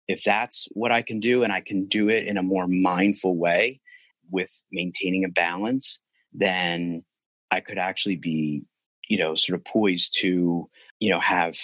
if 0.08 0.24
that's 0.24 0.68
what 0.72 0.92
I 0.92 1.02
can 1.02 1.20
do 1.20 1.44
and 1.44 1.52
I 1.52 1.62
can 1.62 1.86
do 1.88 2.10
it 2.10 2.28
in 2.28 2.38
a 2.38 2.44
more 2.44 2.68
mindful 2.68 3.36
way 3.38 3.82
with 4.30 4.62
maintaining 4.72 5.24
a 5.24 5.30
balance, 5.30 6.00
then 6.34 7.04
I 7.52 7.60
could 7.62 7.78
actually 7.78 8.18
be, 8.18 8.64
you 9.08 9.18
know, 9.18 9.36
sort 9.36 9.58
of 9.60 9.66
poised 9.66 10.18
to, 10.22 10.70
you 11.00 11.10
know, 11.10 11.20
have 11.20 11.58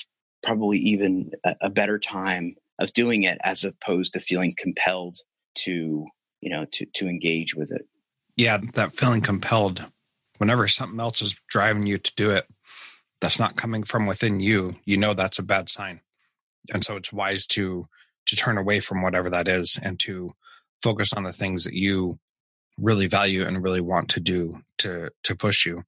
probably 0.43 0.79
even 0.79 1.31
a, 1.43 1.55
a 1.61 1.69
better 1.69 1.99
time 1.99 2.55
of 2.79 2.93
doing 2.93 3.23
it 3.23 3.37
as 3.43 3.63
opposed 3.63 4.13
to 4.13 4.19
feeling 4.19 4.55
compelled 4.57 5.19
to, 5.53 6.07
you 6.41 6.49
know, 6.49 6.65
to 6.71 6.85
to 6.85 7.07
engage 7.07 7.55
with 7.55 7.71
it. 7.71 7.87
Yeah, 8.37 8.59
that 8.73 8.93
feeling 8.93 9.21
compelled 9.21 9.85
whenever 10.37 10.67
something 10.67 10.99
else 10.99 11.21
is 11.21 11.35
driving 11.47 11.85
you 11.85 11.99
to 11.99 12.11
do 12.15 12.31
it 12.31 12.47
that's 13.19 13.37
not 13.37 13.55
coming 13.55 13.83
from 13.83 14.07
within 14.07 14.39
you, 14.39 14.77
you 14.83 14.97
know 14.97 15.13
that's 15.13 15.37
a 15.37 15.43
bad 15.43 15.69
sign 15.69 16.01
and 16.69 16.83
so 16.83 16.95
it's 16.95 17.13
wise 17.13 17.45
to 17.47 17.87
to 18.27 18.35
turn 18.35 18.57
away 18.57 18.79
from 18.79 19.01
whatever 19.01 19.29
that 19.29 19.47
is 19.47 19.79
and 19.81 19.99
to 19.99 20.31
focus 20.83 21.13
on 21.13 21.23
the 21.23 21.33
things 21.33 21.63
that 21.63 21.73
you 21.73 22.19
really 22.77 23.07
value 23.07 23.45
and 23.45 23.63
really 23.63 23.81
want 23.81 24.09
to 24.09 24.19
do 24.19 24.59
to 24.77 25.09
to 25.23 25.35
push 25.35 25.65
you. 25.65 25.83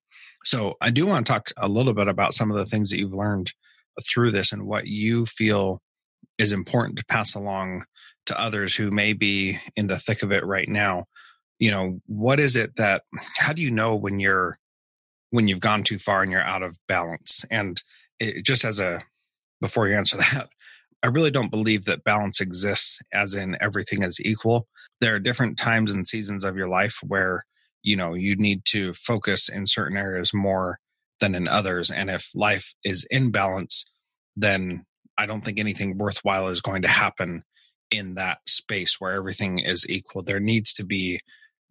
So 0.45 0.75
i 0.81 0.89
do 0.89 1.05
want 1.05 1.25
to 1.25 1.31
talk 1.31 1.51
a 1.57 1.67
little 1.67 1.93
bit 1.93 2.07
about 2.07 2.33
some 2.33 2.51
of 2.51 2.57
the 2.57 2.65
things 2.65 2.89
that 2.89 2.99
you've 2.99 3.13
learned 3.13 3.53
through 4.03 4.31
this 4.31 4.51
and 4.51 4.65
what 4.65 4.87
you 4.87 5.25
feel 5.25 5.81
is 6.37 6.51
important 6.51 6.97
to 6.97 7.05
pass 7.05 7.35
along 7.35 7.85
to 8.25 8.39
others 8.39 8.75
who 8.75 8.89
may 8.91 9.13
be 9.13 9.59
in 9.75 9.87
the 9.87 9.99
thick 9.99 10.23
of 10.23 10.31
it 10.31 10.45
right 10.45 10.67
now. 10.67 11.05
You 11.59 11.71
know 11.71 12.01
what 12.07 12.39
is 12.39 12.55
it 12.55 12.75
that 12.77 13.03
how 13.37 13.53
do 13.53 13.61
you 13.61 13.71
know 13.71 13.95
when 13.95 14.19
you're 14.19 14.59
when 15.29 15.47
you've 15.47 15.59
gone 15.59 15.83
too 15.83 15.97
far 15.97 16.21
and 16.21 16.31
you're 16.31 16.41
out 16.41 16.63
of 16.63 16.77
balance? 16.87 17.45
And 17.49 17.81
it, 18.19 18.43
just 18.43 18.65
as 18.65 18.79
a 18.79 19.01
before 19.61 19.87
you 19.87 19.95
answer 19.95 20.17
that 20.33 20.49
I 21.03 21.07
really 21.07 21.31
don't 21.31 21.51
believe 21.51 21.83
that 21.86 22.05
balance 22.05 22.39
exists 22.39 23.00
as 23.13 23.36
in 23.36 23.57
everything 23.62 24.03
is 24.03 24.22
equal. 24.22 24.67
There 25.01 25.13
are 25.13 25.19
different 25.19 25.57
times 25.57 25.93
and 25.93 26.07
seasons 26.07 26.45
of 26.45 26.55
your 26.55 26.69
life 26.69 27.00
where, 27.05 27.45
you 27.81 27.98
know, 27.98 28.13
you 28.13 28.38
need 28.38 28.63
to 28.65 28.93
focus 28.93 29.50
in 29.50 29.67
certain 29.67 29.98
areas 29.98 30.33
more 30.33 30.79
than 31.19 31.36
in 31.36 31.48
others. 31.48 31.91
And 31.91 32.10
if 32.10 32.29
life 32.33 32.74
is 32.86 33.05
in 33.12 33.31
balance, 33.31 33.86
then 34.36 34.86
I 35.17 35.25
don't 35.25 35.43
think 35.43 35.60
anything 35.60 35.98
worthwhile 35.98 36.48
is 36.48 36.62
going 36.62 36.81
to 36.83 36.88
happen 36.88 37.43
in 37.91 38.15
that 38.15 38.39
space 38.48 39.00
where 39.00 39.13
everything 39.13 39.60
is 39.60 39.88
equal. 39.89 40.24
There 40.24 40.39
needs 40.39 40.74
to 40.75 40.86
be 40.86 41.19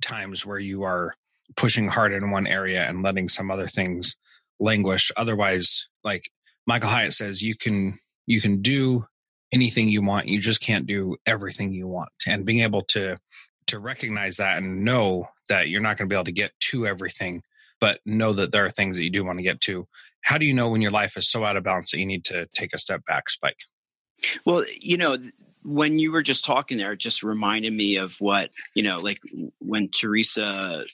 times 0.03 0.45
where 0.45 0.59
you 0.59 0.83
are 0.83 1.15
pushing 1.57 1.89
hard 1.89 2.13
in 2.13 2.31
one 2.31 2.47
area 2.47 2.85
and 2.85 3.03
letting 3.03 3.29
some 3.29 3.51
other 3.51 3.67
things 3.67 4.15
languish. 4.61 5.11
Otherwise, 5.17 5.87
like 6.05 6.31
Michael 6.67 6.91
Hyatt 6.91 7.15
says, 7.15 7.43
you 7.43 7.57
can 7.57 7.99
you 8.27 8.41
can 8.41 8.63
do 8.63 9.07
anything 9.53 9.89
you 9.89 10.03
want. 10.03 10.29
You 10.29 10.41
just 10.41 10.61
can't 10.61 10.87
do 10.87 11.17
everything 11.27 11.73
you 11.73 11.87
want. 11.87 12.11
And 12.27 12.45
being 12.45 12.61
able 12.61 12.83
to 12.89 13.19
to 13.69 13.79
recognize 13.79 14.37
that 14.37 14.59
and 14.59 14.85
know 14.85 15.29
that 15.49 15.69
you're 15.69 15.81
not 15.81 15.97
going 15.97 16.09
to 16.09 16.13
be 16.13 16.17
able 16.17 16.25
to 16.25 16.33
get 16.33 16.53
to 16.59 16.87
everything, 16.87 17.43
but 17.81 18.01
know 18.05 18.33
that 18.33 18.53
there 18.53 18.67
are 18.67 18.71
things 18.71 18.97
that 18.97 19.05
you 19.05 19.11
do 19.11 19.25
want 19.25 19.39
to 19.39 19.43
get 19.43 19.61
to. 19.63 19.87
How 20.23 20.37
do 20.37 20.45
you 20.45 20.53
know 20.53 20.69
when 20.69 20.83
your 20.83 20.91
life 20.91 21.17
is 21.17 21.31
so 21.31 21.45
out 21.45 21.57
of 21.57 21.65
balance 21.65 21.91
that 21.91 21.99
you 21.99 22.07
need 22.07 22.25
to 22.27 22.47
take 22.55 22.75
a 22.75 22.79
step 22.79 23.05
back, 23.07 23.31
Spike? 23.31 23.61
Well, 24.45 24.65
you 24.79 24.97
know, 24.97 25.17
when 25.63 25.99
you 25.99 26.13
were 26.13 26.23
just 26.23 26.45
talking 26.45 26.79
there, 26.79 26.93
it 26.93 26.99
just 26.99 27.23
reminded 27.23 27.73
me 27.73 27.97
of 27.97 28.17
what, 28.21 28.51
you 28.75 28.83
know, 28.83 28.97
like 28.97 29.21
when 29.59 29.89
Teresa, 29.89 30.85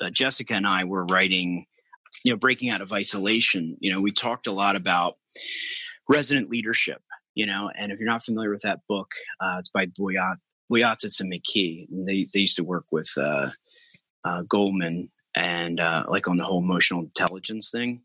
uh, 0.00 0.10
Jessica, 0.10 0.54
and 0.54 0.66
I 0.66 0.84
were 0.84 1.04
writing, 1.04 1.66
you 2.24 2.32
know, 2.32 2.36
Breaking 2.36 2.70
Out 2.70 2.80
of 2.80 2.92
Isolation, 2.92 3.76
you 3.80 3.92
know, 3.92 4.00
we 4.00 4.10
talked 4.10 4.46
a 4.46 4.52
lot 4.52 4.74
about 4.74 5.16
Resonant 6.08 6.50
Leadership 6.50 7.02
you 7.34 7.46
know. 7.46 7.70
And 7.76 7.92
if 7.92 7.98
you're 7.98 8.08
not 8.08 8.22
familiar 8.22 8.50
with 8.50 8.62
that 8.62 8.80
book, 8.88 9.10
uh, 9.40 9.56
it's 9.58 9.68
by 9.68 9.86
Boyat 9.86 10.36
Boyatzis 10.70 11.20
and 11.20 11.32
McKee. 11.32 11.88
And 11.90 12.08
they 12.08 12.28
they 12.32 12.40
used 12.40 12.56
to 12.56 12.64
work 12.64 12.84
with 12.90 13.10
uh, 13.16 13.50
uh, 14.24 14.42
Goleman 14.42 15.08
and 15.34 15.80
uh, 15.80 16.04
like 16.08 16.28
on 16.28 16.36
the 16.36 16.44
whole 16.44 16.60
emotional 16.60 17.00
intelligence 17.00 17.70
thing. 17.70 18.02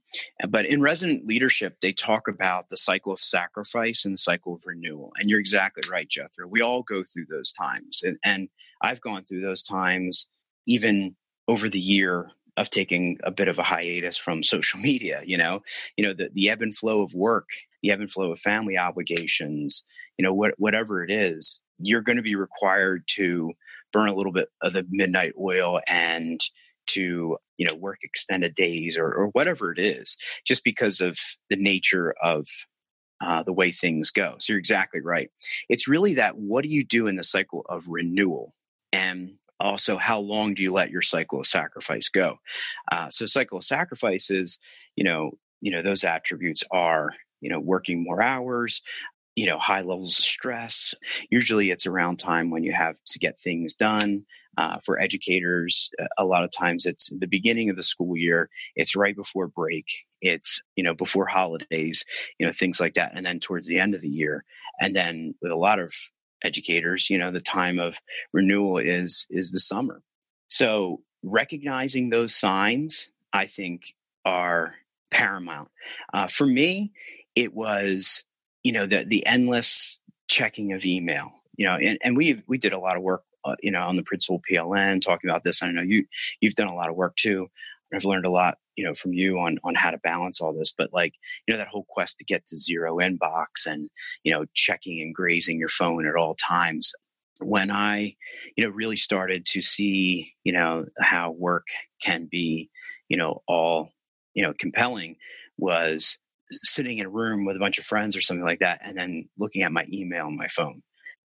But 0.48 0.65
in 0.65 0.81
Resonant 0.81 1.25
Leadership, 1.25 1.77
they 1.81 1.91
talk 1.91 2.27
about 2.27 2.69
the 2.69 2.77
cycle 2.77 3.12
of 3.12 3.19
sacrifice 3.19 4.05
and 4.05 4.13
the 4.13 4.19
cycle 4.19 4.55
of 4.55 4.63
renewal. 4.65 5.12
And 5.17 5.29
you're 5.29 5.39
exactly 5.39 5.84
right, 5.91 6.07
Jethro. 6.07 6.48
We 6.48 6.62
all 6.62 6.84
go 6.84 7.03
through 7.03 7.25
those 7.29 7.51
times, 7.51 8.01
and, 8.03 8.17
and 8.24 8.50
I've 8.81 9.01
gone 9.01 9.25
through 9.25 9.41
those 9.41 9.63
times 9.63 10.27
even 10.67 11.15
over 11.48 11.69
the 11.69 11.79
year 11.79 12.31
of 12.57 12.69
taking 12.69 13.17
a 13.24 13.31
bit 13.31 13.48
of 13.48 13.60
a 13.60 13.63
hiatus 13.63 14.17
from 14.17 14.43
social 14.43 14.79
media 14.89 15.22
you 15.24 15.38
know 15.38 15.62
you 15.96 16.03
know 16.03 16.13
the, 16.13 16.29
the 16.34 16.50
ebb 16.50 16.62
and 16.62 16.75
flow 16.75 17.01
of 17.03 17.13
work 17.13 17.48
the 17.88 17.94
ebb 17.94 18.01
and 18.01 18.12
flow 18.12 18.32
of 18.32 18.39
family 18.39 18.77
obligations 18.77 19.84
you 20.17 20.24
know 20.24 20.34
what, 20.34 20.53
whatever 20.58 21.03
it 21.03 21.12
is 21.12 21.62
you're 21.79 22.01
going 22.01 22.17
to 22.17 22.24
be 22.24 22.36
required 22.36 23.03
to 23.08 23.53
burn 23.94 24.10
a 24.10 24.15
little 24.15 24.32
bit 24.32 24.50
of 24.62 24.74
the 24.74 24.86
midnight 24.89 25.34
oil 25.39 25.79
and 25.89 26.41
to 26.88 27.38
you 27.58 27.67
know 27.67 27.75
work 27.75 28.00
extended 28.03 28.56
days 28.56 28.98
or, 28.98 29.12
or 29.12 29.27
whatever 29.27 29.72
it 29.72 29.79
is 29.79 30.17
just 30.46 30.63
because 30.63 31.01
of 31.01 31.17
the 31.50 31.56
nature 31.56 32.13
of 32.22 32.48
uh, 33.20 33.41
the 33.41 33.53
way 33.53 33.72
things 33.72 34.12
go. 34.12 34.36
So 34.39 34.53
you're 34.53 34.60
exactly 34.60 35.01
right. 35.01 35.32
It's 35.70 35.88
really 35.88 36.13
that 36.15 36.38
what 36.38 36.63
do 36.63 36.70
you 36.70 36.84
do 36.84 37.08
in 37.08 37.15
the 37.15 37.24
cycle 37.24 37.65
of 37.67 37.88
renewal? 37.88 38.53
And 38.94 39.36
also 39.60 39.98
how 39.98 40.20
long 40.20 40.53
do 40.53 40.62
you 40.62 40.72
let 40.72 40.91
your 40.91 41.01
cycle 41.01 41.39
of 41.39 41.48
sacrifice 41.48 42.10
go? 42.10 42.38
Uh, 42.91 43.10
so 43.10 43.25
cycle 43.25 43.58
of 43.58 43.63
sacrifice 43.63 44.29
is 44.29 44.60
you 44.96 45.03
know 45.03 45.32
you 45.62 45.72
know 45.72 45.82
those 45.82 46.03
attributes 46.03 46.63
are 46.72 47.13
you 47.41 47.50
know 47.50 47.60
working 47.60 48.03
more 48.03 48.22
hours 48.22 48.82
you 49.36 49.46
know 49.46 49.60
high 49.60 49.82
levels 49.82 50.17
of 50.20 50.25
stress. 50.25 50.96
Usually 51.29 51.70
it's 51.70 51.86
around 51.86 52.17
time 52.17 52.50
when 52.50 52.63
you 52.63 52.74
have 52.74 52.98
to 53.12 53.20
get 53.20 53.39
things 53.39 53.75
done 53.75 54.25
uh, 54.58 54.79
for 54.84 55.00
educators 55.00 55.91
a 56.17 56.25
lot 56.25 56.44
of 56.44 56.51
times 56.51 56.86
it's 56.86 57.10
the 57.17 57.27
beginning 57.27 57.70
of 57.70 57.75
the 57.75 57.84
school 57.84 58.17
year 58.17 58.50
it's 58.75 58.96
right 58.96 59.15
before 59.15 59.48
break 59.48 59.86
it's 60.22 60.63
you 60.75 60.84
know 60.84 60.96
before 60.96 61.27
holidays 61.27 62.03
you 62.39 62.46
know 62.46 62.51
things 62.51 62.79
like 62.79 62.96
that 62.96 63.12
and 63.13 63.25
then 63.25 63.39
towards 63.39 63.67
the 63.67 63.79
end 63.79 63.94
of 63.94 64.01
the 64.01 64.10
year 64.10 64.44
and 64.82 64.96
then 64.96 65.36
with 65.41 65.51
a 65.51 65.56
lot 65.56 65.79
of 65.79 65.94
educators 66.44 67.10
you 67.10 67.17
know 67.17 67.32
the 67.32 67.39
time 67.39 67.77
of 67.79 68.00
renewal 68.34 68.77
is 68.77 69.27
is 69.29 69.51
the 69.51 69.60
summer. 69.60 70.01
So 70.48 71.01
recognizing 71.24 72.10
those 72.10 72.36
signs 72.36 73.12
i 73.34 73.46
think 73.46 73.94
are 74.25 74.75
paramount. 75.10 75.70
Uh, 76.13 76.27
for 76.27 76.46
me 76.46 76.91
it 77.38 77.53
was 77.53 78.24
you 78.63 78.72
know 78.72 78.88
the 78.88 79.03
the 79.03 79.25
endless 79.27 80.00
checking 80.27 80.74
of 80.74 80.84
email 80.84 81.32
you 81.56 81.67
know 81.67 81.75
and, 81.75 82.00
and 82.03 82.17
we 82.17 82.41
we 82.48 82.58
did 82.58 82.74
a 82.74 82.79
lot 82.79 82.98
of 82.98 83.03
work 83.03 83.22
uh, 83.46 83.56
you 83.62 83.70
know 83.70 83.82
on 83.82 83.96
the 83.96 84.03
principal 84.03 84.41
pln 84.50 85.00
talking 85.00 85.29
about 85.29 85.44
this 85.44 85.62
i 85.62 85.72
know 85.72 85.84
you 85.84 86.03
you've 86.41 86.56
done 86.56 86.67
a 86.67 86.75
lot 86.75 86.89
of 86.89 86.96
work 86.96 87.15
too 87.15 87.48
i've 87.94 88.06
learned 88.06 88.25
a 88.25 88.32
lot 88.32 88.58
you 88.75 88.84
know 88.84 88.96
from 88.96 89.13
you 89.13 89.38
on 89.38 89.60
on 89.63 89.75
how 89.75 89.91
to 89.91 90.00
balance 90.00 90.41
all 90.41 90.51
this 90.51 90.74
but 90.75 90.91
like 90.91 91.13
you 91.48 91.53
know 91.53 91.60
that 91.60 91.67
whole 91.67 91.86
quest 91.88 92.17
to 92.17 92.25
get 92.25 92.44
to 92.48 92.58
zero 92.58 92.98
inbox 92.98 93.67
and 93.67 93.91
you 94.24 94.32
know 94.32 94.46
checking 94.56 95.00
and 95.00 95.13
grazing 95.13 95.60
your 95.60 95.70
phone 95.70 96.08
at 96.08 96.15
all 96.15 96.34
times 96.34 96.94
when 97.39 97.70
i 97.70 98.15
you 98.56 98.65
know 98.65 98.72
really 98.72 98.96
started 98.96 99.46
to 99.46 99.62
see 99.62 100.34
you 100.44 100.51
know 100.51 100.86
how 101.00 101.29
work 101.29 101.67
can 102.01 102.27
be 102.29 102.72
you 103.10 103.15
know 103.15 103.44
all 103.48 103.91
you 104.34 104.41
know 104.41 104.53
compelling 104.58 105.15
was 105.60 106.17
sitting 106.51 106.98
in 106.98 107.06
a 107.06 107.10
room 107.10 107.46
with 107.46 107.56
a 107.56 107.60
bunch 107.60 107.77
of 107.77 107.86
friends 107.86 108.16
or 108.16 108.22
something 108.22 108.46
like 108.46 108.60
that 108.60 108.80
and 108.84 108.98
then 108.98 109.27
looking 109.38 109.63
at 109.63 109.72
my 109.72 109.86
email 109.92 110.27
on 110.27 110.38
my 110.38 110.48
phone 110.48 110.82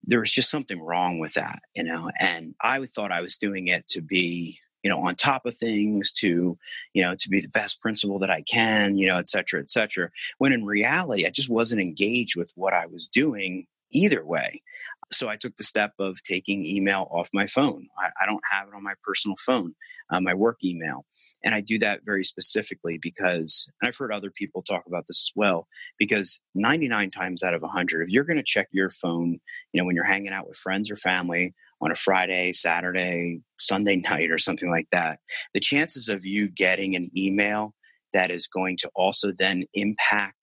there 0.04 0.20
was 0.20 0.32
just 0.32 0.50
something 0.50 0.82
wrong 0.82 1.20
with 1.20 1.34
that, 1.34 1.60
you 1.76 1.84
know. 1.84 2.10
And 2.20 2.56
I 2.62 2.84
thought 2.86 3.12
I 3.12 3.22
was 3.22 3.38
doing 3.38 3.68
it 3.68 3.88
to 3.90 4.02
be, 4.02 4.58
you 4.84 4.90
know, 4.90 5.00
on 5.00 5.16
top 5.16 5.46
of 5.46 5.56
things, 5.56 6.12
to, 6.14 6.58
you 6.94 7.02
know, 7.02 7.16
to 7.16 7.30
be 7.30 7.42
the 7.42 7.50
best 7.50 7.82
principal 7.82 8.18
that 8.20 8.32
I 8.32 8.42
can, 8.44 8.98
you 8.98 9.08
know, 9.08 9.18
et 9.18 9.28
cetera, 9.28 9.60
et 9.60 9.70
cetera. 9.70 10.10
When 10.38 10.54
in 10.54 10.66
reality, 10.66 11.26
I 11.26 11.30
just 11.30 11.50
wasn't 11.50 11.82
engaged 11.82 12.38
with 12.38 12.52
what 12.56 12.74
I 12.74 12.86
was 12.86 13.08
doing 13.08 13.68
either 13.92 14.26
way. 14.26 14.62
So 15.12 15.30
I 15.30 15.38
took 15.38 15.56
the 15.56 15.64
step 15.64 15.94
of 16.00 16.22
taking 16.24 16.66
email 16.66 17.08
off 17.12 17.30
my 17.34 17.48
phone. 17.48 17.88
I, 17.98 18.10
I 18.22 18.26
don't 18.26 18.44
have 18.52 18.68
it 18.68 18.76
on 18.76 18.84
my 18.84 18.94
personal 19.04 19.36
phone, 19.40 19.74
uh, 20.10 20.20
my 20.20 20.34
work 20.34 20.58
email. 20.64 21.06
And 21.44 21.56
I 21.56 21.62
do 21.62 21.80
that 21.80 22.02
very 22.06 22.24
specifically 22.24 23.00
because, 23.02 23.70
and 23.82 23.88
I've 23.88 23.98
heard 23.98 24.12
other 24.12 24.32
people 24.32 24.64
talk 24.64 24.84
about 24.86 25.06
this 25.08 25.30
as 25.30 25.32
well, 25.36 25.68
because 25.98 26.42
99 26.56 27.12
times 27.12 27.42
out 27.42 27.54
of 27.54 27.62
100, 27.62 28.04
if 28.04 28.10
you're 28.10 28.26
going 28.26 28.38
to 28.38 28.44
check 28.44 28.68
your 28.72 28.90
phone, 28.90 29.40
you 29.72 29.82
know, 29.82 29.86
when 29.86 29.96
you're 29.96 30.06
hanging 30.06 30.34
out 30.34 30.48
with 30.48 30.58
friends 30.58 30.92
or 30.92 30.96
family 30.96 31.54
on 31.82 31.92
a 31.92 31.96
Friday, 31.96 32.52
Saturday, 32.54 33.42
Sunday 33.60 33.96
night, 34.10 34.30
or 34.30 34.38
something 34.38 34.70
like 34.70 34.88
that, 34.92 35.20
the 35.54 35.60
chances 35.60 36.10
of 36.10 36.26
you 36.26 36.50
getting 36.50 36.96
an 36.96 37.10
email 37.16 37.74
that 38.14 38.32
is 38.32 38.48
going 38.48 38.78
to 38.78 38.90
also 38.96 39.32
then 39.38 39.66
impact 39.74 40.37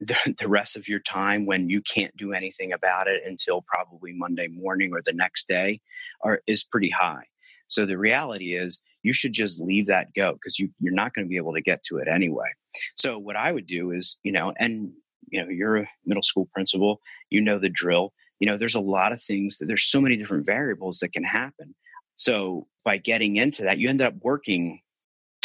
the, 0.00 0.34
the, 0.38 0.48
rest 0.48 0.76
of 0.76 0.88
your 0.88 1.00
time 1.00 1.46
when 1.46 1.68
you 1.68 1.82
can't 1.82 2.16
do 2.16 2.32
anything 2.32 2.72
about 2.72 3.08
it 3.08 3.22
until 3.26 3.62
probably 3.62 4.12
Monday 4.12 4.48
morning 4.48 4.92
or 4.92 5.00
the 5.04 5.12
next 5.12 5.48
day 5.48 5.80
are, 6.22 6.40
is 6.46 6.64
pretty 6.64 6.90
high. 6.90 7.24
So 7.66 7.84
the 7.84 7.98
reality 7.98 8.56
is 8.56 8.80
you 9.02 9.12
should 9.12 9.32
just 9.32 9.60
leave 9.60 9.86
that 9.86 10.14
go 10.14 10.32
because 10.32 10.58
you, 10.58 10.70
you're 10.80 10.94
not 10.94 11.14
going 11.14 11.26
to 11.26 11.28
be 11.28 11.36
able 11.36 11.54
to 11.54 11.60
get 11.60 11.82
to 11.84 11.98
it 11.98 12.08
anyway. 12.08 12.48
So 12.96 13.18
what 13.18 13.36
I 13.36 13.52
would 13.52 13.66
do 13.66 13.90
is, 13.90 14.18
you 14.22 14.32
know, 14.32 14.54
and 14.58 14.92
you 15.30 15.42
know, 15.42 15.50
you're 15.50 15.76
a 15.76 15.88
middle 16.06 16.22
school 16.22 16.48
principal, 16.52 17.00
you 17.30 17.40
know 17.40 17.58
the 17.58 17.68
drill. 17.68 18.14
You 18.40 18.46
know, 18.46 18.56
there's 18.56 18.74
a 18.74 18.80
lot 18.80 19.12
of 19.12 19.20
things 19.20 19.58
that 19.58 19.66
there's 19.66 19.84
so 19.84 20.00
many 20.00 20.16
different 20.16 20.46
variables 20.46 21.00
that 21.00 21.12
can 21.12 21.24
happen. 21.24 21.74
So 22.14 22.66
by 22.84 22.96
getting 22.96 23.36
into 23.36 23.62
that, 23.62 23.78
you 23.78 23.88
end 23.88 24.00
up 24.00 24.14
working 24.22 24.80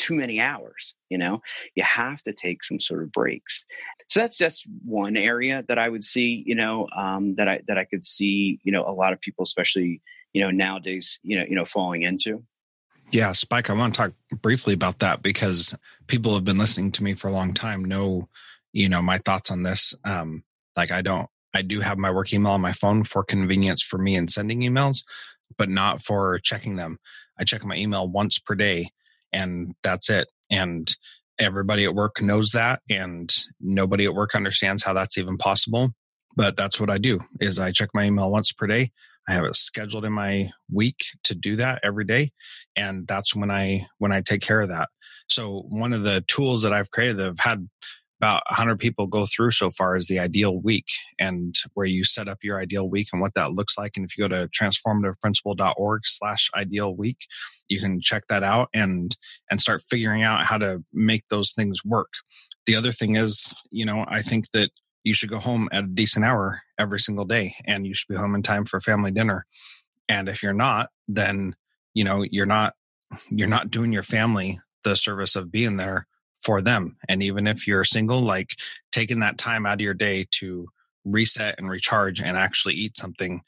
too 0.03 0.15
many 0.15 0.39
hours 0.39 0.93
you 1.13 1.19
know? 1.19 1.43
You 1.75 1.83
have 1.83 2.23
to 2.23 2.33
take 2.33 2.63
some 2.63 2.79
sort 2.79 3.03
of 3.03 3.11
breaks. 3.11 3.63
So 4.09 4.19
that's 4.19 4.35
just 4.35 4.65
one 4.83 5.15
area 5.15 5.63
that 5.67 5.77
i 5.77 5.87
would 5.87 6.03
see 6.03 6.43
you 6.45 6.55
know 6.55 6.87
um, 6.97 7.35
that 7.35 7.47
i 7.47 7.61
that 7.67 7.77
i 7.77 7.85
could 7.85 8.03
see 8.03 8.59
you 8.63 8.71
know 8.71 8.83
a 8.83 8.91
lot 8.91 9.13
of 9.13 9.21
people 9.21 9.43
especially 9.43 10.01
you 10.33 10.41
know 10.41 10.49
nowadays 10.49 11.19
you 11.21 11.37
know 11.37 11.45
you 11.47 11.55
know 11.55 11.65
falling 11.65 12.01
into. 12.01 12.43
Yeah 13.11 13.31
spike 13.33 13.69
i 13.69 13.73
want 13.73 13.93
to 13.93 13.97
talk 13.97 14.13
briefly 14.41 14.73
about 14.73 14.99
that 14.99 15.21
because 15.21 15.75
people 16.07 16.33
have 16.33 16.45
been 16.45 16.57
listening 16.57 16.91
to 16.93 17.03
me 17.03 17.13
for 17.13 17.27
a 17.27 17.31
long 17.31 17.53
time 17.53 17.85
know 17.85 18.27
you 18.71 18.89
know 18.89 19.01
my 19.01 19.19
thoughts 19.19 19.51
on 19.51 19.61
this. 19.63 19.93
Um 20.03 20.43
like 20.75 20.91
i 20.91 21.03
don't 21.03 21.29
i 21.53 21.61
do 21.61 21.81
have 21.81 21.99
my 21.99 22.09
work 22.09 22.33
email 22.33 22.53
on 22.53 22.61
my 22.61 22.73
phone 22.73 23.03
for 23.03 23.23
convenience 23.23 23.83
for 23.83 23.99
me 23.99 24.15
in 24.15 24.27
sending 24.27 24.61
emails 24.61 25.03
but 25.57 25.69
not 25.69 26.01
for 26.01 26.39
checking 26.39 26.77
them. 26.77 26.97
I 27.37 27.43
check 27.43 27.63
my 27.63 27.75
email 27.75 28.07
once 28.07 28.39
per 28.39 28.55
day 28.55 28.89
and 29.33 29.73
that's 29.83 30.09
it. 30.09 30.29
And 30.49 30.93
everybody 31.39 31.83
at 31.83 31.95
work 31.95 32.21
knows 32.21 32.51
that 32.51 32.81
and 32.89 33.33
nobody 33.59 34.05
at 34.05 34.13
work 34.13 34.35
understands 34.35 34.83
how 34.83 34.93
that's 34.93 35.17
even 35.17 35.37
possible. 35.37 35.91
But 36.35 36.55
that's 36.55 36.79
what 36.79 36.89
I 36.89 36.97
do 36.97 37.19
is 37.39 37.59
I 37.59 37.71
check 37.71 37.89
my 37.93 38.05
email 38.05 38.31
once 38.31 38.51
per 38.51 38.67
day. 38.67 38.91
I 39.27 39.33
have 39.33 39.45
it 39.45 39.55
scheduled 39.55 40.05
in 40.05 40.13
my 40.13 40.51
week 40.71 41.05
to 41.23 41.35
do 41.35 41.55
that 41.57 41.79
every 41.83 42.05
day. 42.05 42.31
And 42.75 43.07
that's 43.07 43.35
when 43.35 43.51
I 43.51 43.87
when 43.97 44.11
I 44.11 44.21
take 44.21 44.41
care 44.41 44.61
of 44.61 44.69
that. 44.69 44.89
So 45.29 45.65
one 45.69 45.93
of 45.93 46.03
the 46.03 46.23
tools 46.27 46.63
that 46.63 46.73
I've 46.73 46.91
created 46.91 47.17
that 47.17 47.29
I've 47.29 47.39
had 47.39 47.69
about 48.19 48.43
100 48.49 48.79
people 48.79 49.07
go 49.07 49.25
through 49.25 49.51
so 49.51 49.69
far 49.69 49.95
is 49.95 50.07
the 50.07 50.19
ideal 50.19 50.59
week 50.61 50.85
and 51.19 51.55
where 51.73 51.85
you 51.85 52.05
set 52.05 52.27
up 52.27 52.39
your 52.41 52.59
ideal 52.59 52.89
week 52.89 53.07
and 53.11 53.21
what 53.21 53.33
that 53.33 53.51
looks 53.51 53.77
like. 53.77 53.93
And 53.95 54.05
if 54.05 54.17
you 54.17 54.27
go 54.27 54.35
to 54.35 54.47
transformativeprincipal.org 54.49 56.05
slash 56.05 56.49
ideal 56.55 56.95
week 56.95 57.17
you 57.73 57.79
can 57.79 57.99
check 57.99 58.23
that 58.29 58.43
out 58.43 58.69
and 58.73 59.17
and 59.49 59.61
start 59.61 59.81
figuring 59.81 60.21
out 60.21 60.45
how 60.45 60.57
to 60.57 60.83
make 60.93 61.23
those 61.29 61.51
things 61.51 61.83
work. 61.83 62.13
The 62.65 62.75
other 62.75 62.91
thing 62.91 63.15
is 63.15 63.53
you 63.71 63.85
know 63.85 64.05
i 64.07 64.21
think 64.21 64.51
that 64.53 64.69
you 65.03 65.13
should 65.13 65.29
go 65.29 65.39
home 65.39 65.67
at 65.71 65.83
a 65.83 65.87
decent 65.87 66.23
hour 66.23 66.61
every 66.77 66.99
single 66.99 67.25
day 67.25 67.55
and 67.65 67.85
you 67.85 67.93
should 67.93 68.07
be 68.07 68.15
home 68.15 68.35
in 68.35 68.41
time 68.41 68.63
for 68.63 68.79
family 68.79 69.11
dinner. 69.11 69.45
And 70.07 70.29
if 70.29 70.43
you're 70.43 70.53
not 70.53 70.89
then 71.07 71.55
you 71.93 72.03
know 72.03 72.23
you're 72.29 72.45
not 72.45 72.73
you're 73.29 73.47
not 73.47 73.71
doing 73.71 73.91
your 73.91 74.03
family 74.03 74.59
the 74.83 74.95
service 74.95 75.35
of 75.35 75.51
being 75.51 75.77
there 75.77 76.07
for 76.43 76.61
them. 76.61 76.97
And 77.07 77.23
even 77.23 77.47
if 77.47 77.67
you're 77.67 77.83
single, 77.83 78.21
like 78.21 78.55
taking 78.91 79.19
that 79.19 79.37
time 79.37 79.65
out 79.65 79.75
of 79.75 79.81
your 79.81 79.93
day 79.93 80.27
to 80.31 80.67
reset 81.05 81.55
and 81.57 81.69
recharge 81.69 82.21
and 82.21 82.37
actually 82.37 82.75
eat 82.75 82.97
something 82.97 83.41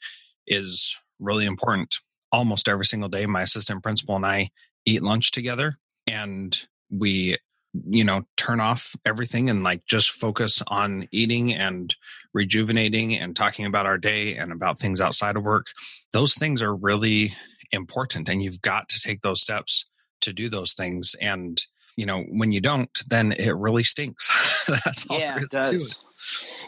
is 0.46 0.96
really 1.18 1.46
important. 1.46 1.96
Almost 2.32 2.68
every 2.68 2.84
single 2.84 3.08
day, 3.08 3.26
my 3.26 3.42
assistant 3.42 3.82
principal 3.82 4.16
and 4.16 4.26
I 4.26 4.50
eat 4.84 5.02
lunch 5.02 5.30
together 5.30 5.78
and 6.06 6.66
we 6.90 7.36
you 7.88 8.04
know 8.04 8.22
turn 8.36 8.58
off 8.58 8.94
everything 9.04 9.50
and 9.50 9.62
like 9.62 9.84
just 9.84 10.10
focus 10.10 10.62
on 10.68 11.06
eating 11.12 11.52
and 11.52 11.94
rejuvenating 12.32 13.14
and 13.14 13.36
talking 13.36 13.66
about 13.66 13.84
our 13.84 13.98
day 13.98 14.34
and 14.34 14.50
about 14.50 14.80
things 14.80 14.98
outside 14.98 15.36
of 15.36 15.42
work 15.42 15.66
those 16.12 16.34
things 16.34 16.62
are 16.62 16.74
really 16.74 17.34
important 17.72 18.30
and 18.30 18.42
you've 18.42 18.62
got 18.62 18.88
to 18.88 19.00
take 19.00 19.20
those 19.20 19.42
steps 19.42 19.84
to 20.22 20.32
do 20.32 20.48
those 20.48 20.72
things 20.72 21.14
and 21.20 21.66
you 21.96 22.06
know, 22.06 22.22
when 22.22 22.52
you 22.52 22.60
don't, 22.60 22.90
then 23.08 23.32
it 23.32 23.56
really 23.56 23.82
stinks. 23.82 24.28
That's 24.68 25.06
all 25.08 25.18
yeah, 25.18 25.38
it 25.40 25.50
does. 25.50 26.04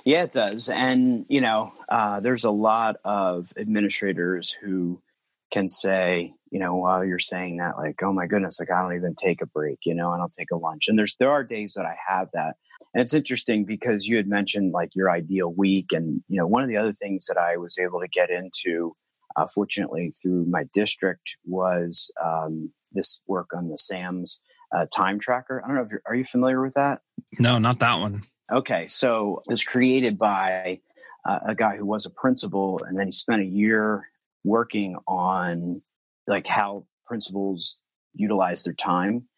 Yeah, 0.05 0.25
it 0.25 0.33
does. 0.33 0.69
And, 0.69 1.27
you 1.29 1.41
know, 1.41 1.73
uh, 1.89 2.21
there's 2.21 2.45
a 2.45 2.51
lot 2.51 2.97
of 3.05 3.53
administrators 3.59 4.53
who 4.53 5.03
can 5.51 5.69
say, 5.69 6.35
you 6.51 6.59
know, 6.59 6.77
while 6.77 7.05
you're 7.05 7.19
saying 7.19 7.59
that, 7.59 7.77
like, 7.77 8.03
oh 8.03 8.13
my 8.13 8.27
goodness, 8.27 8.59
like 8.61 8.71
I 8.71 8.81
don't 8.81 8.97
even 8.97 9.15
take 9.23 9.43
a 9.43 9.47
break, 9.47 9.81
you 9.85 9.95
know, 9.95 10.11
I 10.11 10.17
don't 10.17 10.33
take 10.33 10.51
a 10.51 10.57
lunch. 10.57 10.89
And 10.89 10.99
there's 10.99 11.17
there 11.17 11.31
are 11.31 11.45
days 11.45 11.75
that 11.75 11.85
I 11.85 11.95
have 12.09 12.29
that. 12.33 12.57
And 12.95 13.03
it's 13.03 13.15
interesting 13.15 13.65
because 13.65 14.07
you 14.07 14.17
had 14.17 14.29
mentioned 14.29 14.73
like 14.73 14.91
your 14.95 15.11
ideal 15.11 15.53
week. 15.53 15.89
And, 15.93 16.23
you 16.29 16.39
know, 16.39 16.47
one 16.47 16.63
of 16.63 16.69
the 16.69 16.77
other 16.77 16.93
things 16.93 17.27
that 17.27 17.37
I 17.37 17.57
was 17.57 17.79
able 17.79 18.01
to 18.01 18.09
get 18.09 18.31
into, 18.31 18.95
uh, 19.37 19.47
fortunately 19.47 20.11
through 20.11 20.47
my 20.47 20.65
district, 20.73 21.37
was 21.45 22.11
um, 22.25 22.73
this 22.93 23.21
work 23.27 23.49
on 23.55 23.69
the 23.69 23.79
SAMS 23.79 24.41
uh, 24.75 24.87
time 24.95 25.19
tracker. 25.19 25.63
I 25.63 25.69
don't 25.69 25.77
know 25.77 25.83
if 25.83 25.91
you're, 25.91 26.03
are 26.07 26.15
you 26.15 26.25
familiar 26.25 26.63
with 26.63 26.75
that? 26.75 27.01
No, 27.39 27.59
not 27.59 27.81
that 27.81 28.01
one. 28.01 28.23
Okay, 28.51 28.87
so 28.87 29.43
it 29.47 29.51
was 29.51 29.65
created 29.65 30.19
by 30.19 30.81
uh, 31.27 31.39
a 31.49 31.55
guy 31.55 31.77
who 31.77 31.85
was 31.85 32.07
a 32.07 32.11
principal, 32.11 32.81
and 32.87 32.99
then 32.99 33.09
he 33.09 33.13
spent 33.13 33.43
a 33.43 33.47
year 33.47 34.09
working 34.45 34.97
on 35.07 35.83
like 36.27 36.47
how 36.47 36.87
principals 37.05 37.79
utilize 38.15 38.65
their 38.65 38.75
time, 38.75 39.29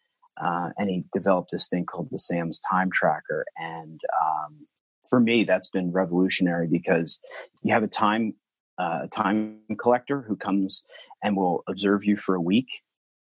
uh, 0.41 0.69
and 0.77 0.89
he 0.89 1.03
developed 1.13 1.51
this 1.51 1.67
thing 1.67 1.85
called 1.85 2.07
the 2.09 2.19
SAMS 2.19 2.61
Time 2.69 2.89
Tracker. 2.91 3.45
And 3.57 3.99
um, 4.25 4.67
for 5.09 5.19
me, 5.19 5.43
that's 5.43 5.69
been 5.69 5.91
revolutionary 5.91 6.67
because 6.67 7.19
you 7.63 7.73
have 7.73 7.83
a 7.83 7.87
time 7.87 8.35
uh, 8.79 9.01
a 9.03 9.07
time 9.07 9.59
collector 9.77 10.21
who 10.21 10.35
comes 10.35 10.81
and 11.21 11.35
will 11.35 11.63
observe 11.67 12.05
you 12.05 12.15
for 12.15 12.35
a 12.35 12.41
week 12.41 12.67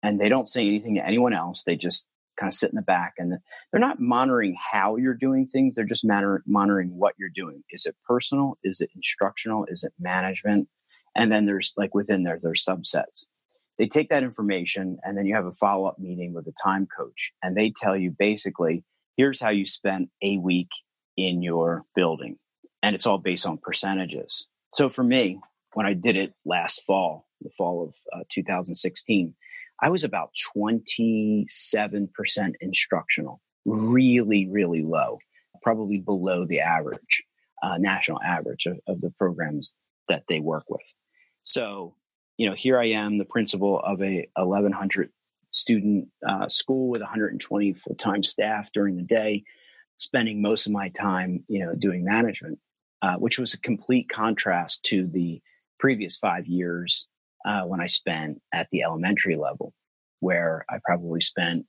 and 0.02 0.20
they 0.20 0.28
don't 0.28 0.48
say 0.48 0.66
anything 0.66 0.94
to 0.96 1.06
anyone 1.06 1.32
else. 1.32 1.62
They 1.64 1.76
just 1.76 2.06
kind 2.36 2.50
of 2.50 2.54
sit 2.54 2.70
in 2.70 2.76
the 2.76 2.82
back 2.82 3.14
and 3.18 3.32
they're 3.72 3.80
not 3.80 4.00
monitoring 4.00 4.56
how 4.72 4.96
you're 4.96 5.14
doing 5.14 5.46
things. 5.46 5.74
They're 5.74 5.84
just 5.84 6.04
monitoring 6.04 6.90
what 6.90 7.14
you're 7.18 7.30
doing. 7.34 7.62
Is 7.70 7.86
it 7.86 7.96
personal? 8.06 8.58
Is 8.62 8.80
it 8.80 8.90
instructional? 8.94 9.66
Is 9.68 9.82
it 9.82 9.92
management? 9.98 10.68
And 11.14 11.32
then 11.32 11.46
there's 11.46 11.72
like 11.76 11.94
within 11.94 12.24
there, 12.24 12.38
there's 12.40 12.64
subsets. 12.64 13.26
They 13.78 13.86
take 13.86 14.10
that 14.10 14.22
information 14.22 14.98
and 15.02 15.16
then 15.16 15.26
you 15.26 15.34
have 15.34 15.46
a 15.46 15.52
follow 15.52 15.86
up 15.86 15.98
meeting 15.98 16.32
with 16.34 16.46
a 16.46 16.54
time 16.62 16.86
coach 16.86 17.32
and 17.42 17.56
they 17.56 17.72
tell 17.74 17.96
you 17.96 18.14
basically, 18.16 18.84
here's 19.16 19.40
how 19.40 19.50
you 19.50 19.64
spent 19.64 20.10
a 20.22 20.38
week 20.38 20.70
in 21.16 21.42
your 21.42 21.84
building. 21.94 22.38
And 22.82 22.94
it's 22.94 23.06
all 23.06 23.18
based 23.18 23.46
on 23.46 23.58
percentages. 23.58 24.46
So 24.70 24.88
for 24.88 25.02
me, 25.02 25.40
when 25.72 25.86
I 25.86 25.94
did 25.94 26.16
it 26.16 26.34
last 26.44 26.82
fall, 26.82 27.26
the 27.40 27.50
fall 27.50 27.82
of 27.82 27.94
uh, 28.14 28.24
2016, 28.32 29.34
I 29.80 29.90
was 29.90 30.04
about 30.04 30.30
27% 30.56 31.46
instructional, 32.60 33.40
really, 33.64 34.46
really 34.48 34.82
low, 34.82 35.18
probably 35.62 35.98
below 35.98 36.46
the 36.46 36.60
average, 36.60 37.24
uh, 37.62 37.76
national 37.78 38.22
average 38.22 38.66
of, 38.66 38.78
of 38.86 39.00
the 39.00 39.10
programs 39.18 39.72
that 40.08 40.24
they 40.28 40.40
work 40.40 40.64
with. 40.68 40.94
So, 41.42 41.94
you 42.36 42.48
know, 42.48 42.54
here 42.54 42.78
I 42.78 42.86
am, 42.90 43.18
the 43.18 43.24
principal 43.24 43.80
of 43.80 44.02
a 44.02 44.28
1100 44.36 45.10
student 45.50 46.08
uh, 46.26 46.48
school 46.48 46.88
with 46.88 47.00
120 47.00 47.72
full-time 47.74 48.22
staff 48.22 48.70
during 48.72 48.96
the 48.96 49.02
day, 49.02 49.44
spending 49.96 50.42
most 50.42 50.66
of 50.66 50.72
my 50.72 50.88
time, 50.90 51.44
you 51.48 51.64
know, 51.64 51.74
doing 51.74 52.04
management, 52.04 52.58
uh, 53.02 53.16
which 53.16 53.38
was 53.38 53.54
a 53.54 53.60
complete 53.60 54.08
contrast 54.08 54.84
to 54.84 55.06
the 55.06 55.40
previous 55.78 56.16
five 56.16 56.46
years 56.46 57.08
uh, 57.46 57.62
when 57.62 57.80
I 57.80 57.86
spent 57.86 58.42
at 58.52 58.68
the 58.72 58.82
elementary 58.82 59.36
level, 59.36 59.72
where 60.20 60.64
I 60.68 60.78
probably 60.84 61.20
spent 61.20 61.66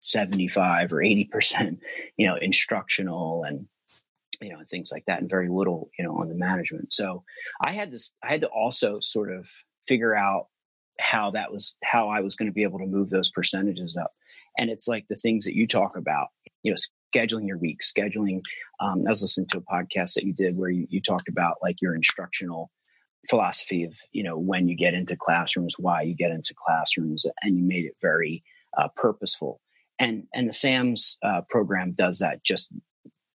75 0.00 0.92
or 0.92 0.96
80%, 0.96 1.78
you 2.16 2.26
know, 2.26 2.36
instructional 2.36 3.44
and, 3.44 3.66
you 4.40 4.50
know, 4.50 4.58
and 4.58 4.68
things 4.68 4.90
like 4.92 5.04
that, 5.06 5.20
and 5.20 5.30
very 5.30 5.48
little, 5.48 5.90
you 5.98 6.04
know, 6.04 6.16
on 6.16 6.28
the 6.28 6.34
management. 6.34 6.92
So 6.92 7.22
I 7.62 7.72
had 7.72 7.90
this, 7.90 8.12
I 8.22 8.32
had 8.32 8.40
to 8.40 8.48
also 8.48 8.98
sort 9.00 9.32
of 9.32 9.48
figure 9.86 10.14
out 10.14 10.48
how 11.00 11.30
that 11.32 11.52
was, 11.52 11.76
how 11.84 12.08
I 12.08 12.20
was 12.20 12.36
going 12.36 12.48
to 12.48 12.54
be 12.54 12.62
able 12.62 12.78
to 12.80 12.86
move 12.86 13.10
those 13.10 13.30
percentages 13.30 13.96
up. 13.96 14.12
And 14.58 14.70
it's 14.70 14.88
like 14.88 15.06
the 15.08 15.16
things 15.16 15.44
that 15.44 15.54
you 15.54 15.66
talk 15.66 15.96
about, 15.96 16.28
you 16.62 16.72
know, 16.72 16.76
scheduling 17.14 17.46
your 17.46 17.58
week, 17.58 17.80
scheduling. 17.80 18.42
Um, 18.80 19.04
I 19.06 19.10
was 19.10 19.22
listening 19.22 19.48
to 19.50 19.58
a 19.58 19.60
podcast 19.60 20.14
that 20.14 20.24
you 20.24 20.32
did 20.32 20.56
where 20.56 20.70
you, 20.70 20.86
you 20.90 21.00
talked 21.00 21.28
about 21.28 21.56
like 21.62 21.76
your 21.80 21.94
instructional 21.94 22.70
philosophy 23.28 23.84
of 23.84 23.96
you 24.12 24.22
know 24.22 24.38
when 24.38 24.68
you 24.68 24.76
get 24.76 24.94
into 24.94 25.16
classrooms 25.16 25.74
why 25.78 26.02
you 26.02 26.14
get 26.14 26.30
into 26.30 26.54
classrooms 26.54 27.26
and 27.42 27.56
you 27.56 27.64
made 27.64 27.84
it 27.84 27.96
very 28.00 28.42
uh, 28.76 28.88
purposeful. 28.96 29.60
And 29.98 30.24
and 30.34 30.48
the 30.48 30.52
sams 30.52 31.18
uh, 31.22 31.42
program 31.48 31.92
does 31.92 32.18
that 32.18 32.42
just 32.44 32.72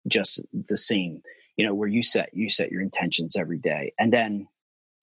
just 0.08 0.42
the 0.54 0.78
same. 0.78 1.22
You 1.58 1.66
know 1.66 1.74
where 1.74 1.90
you 1.90 2.04
set 2.04 2.30
you 2.34 2.50
set 2.50 2.72
your 2.72 2.82
intentions 2.82 3.36
every 3.36 3.58
day. 3.60 3.94
And 4.00 4.12
then 4.12 4.48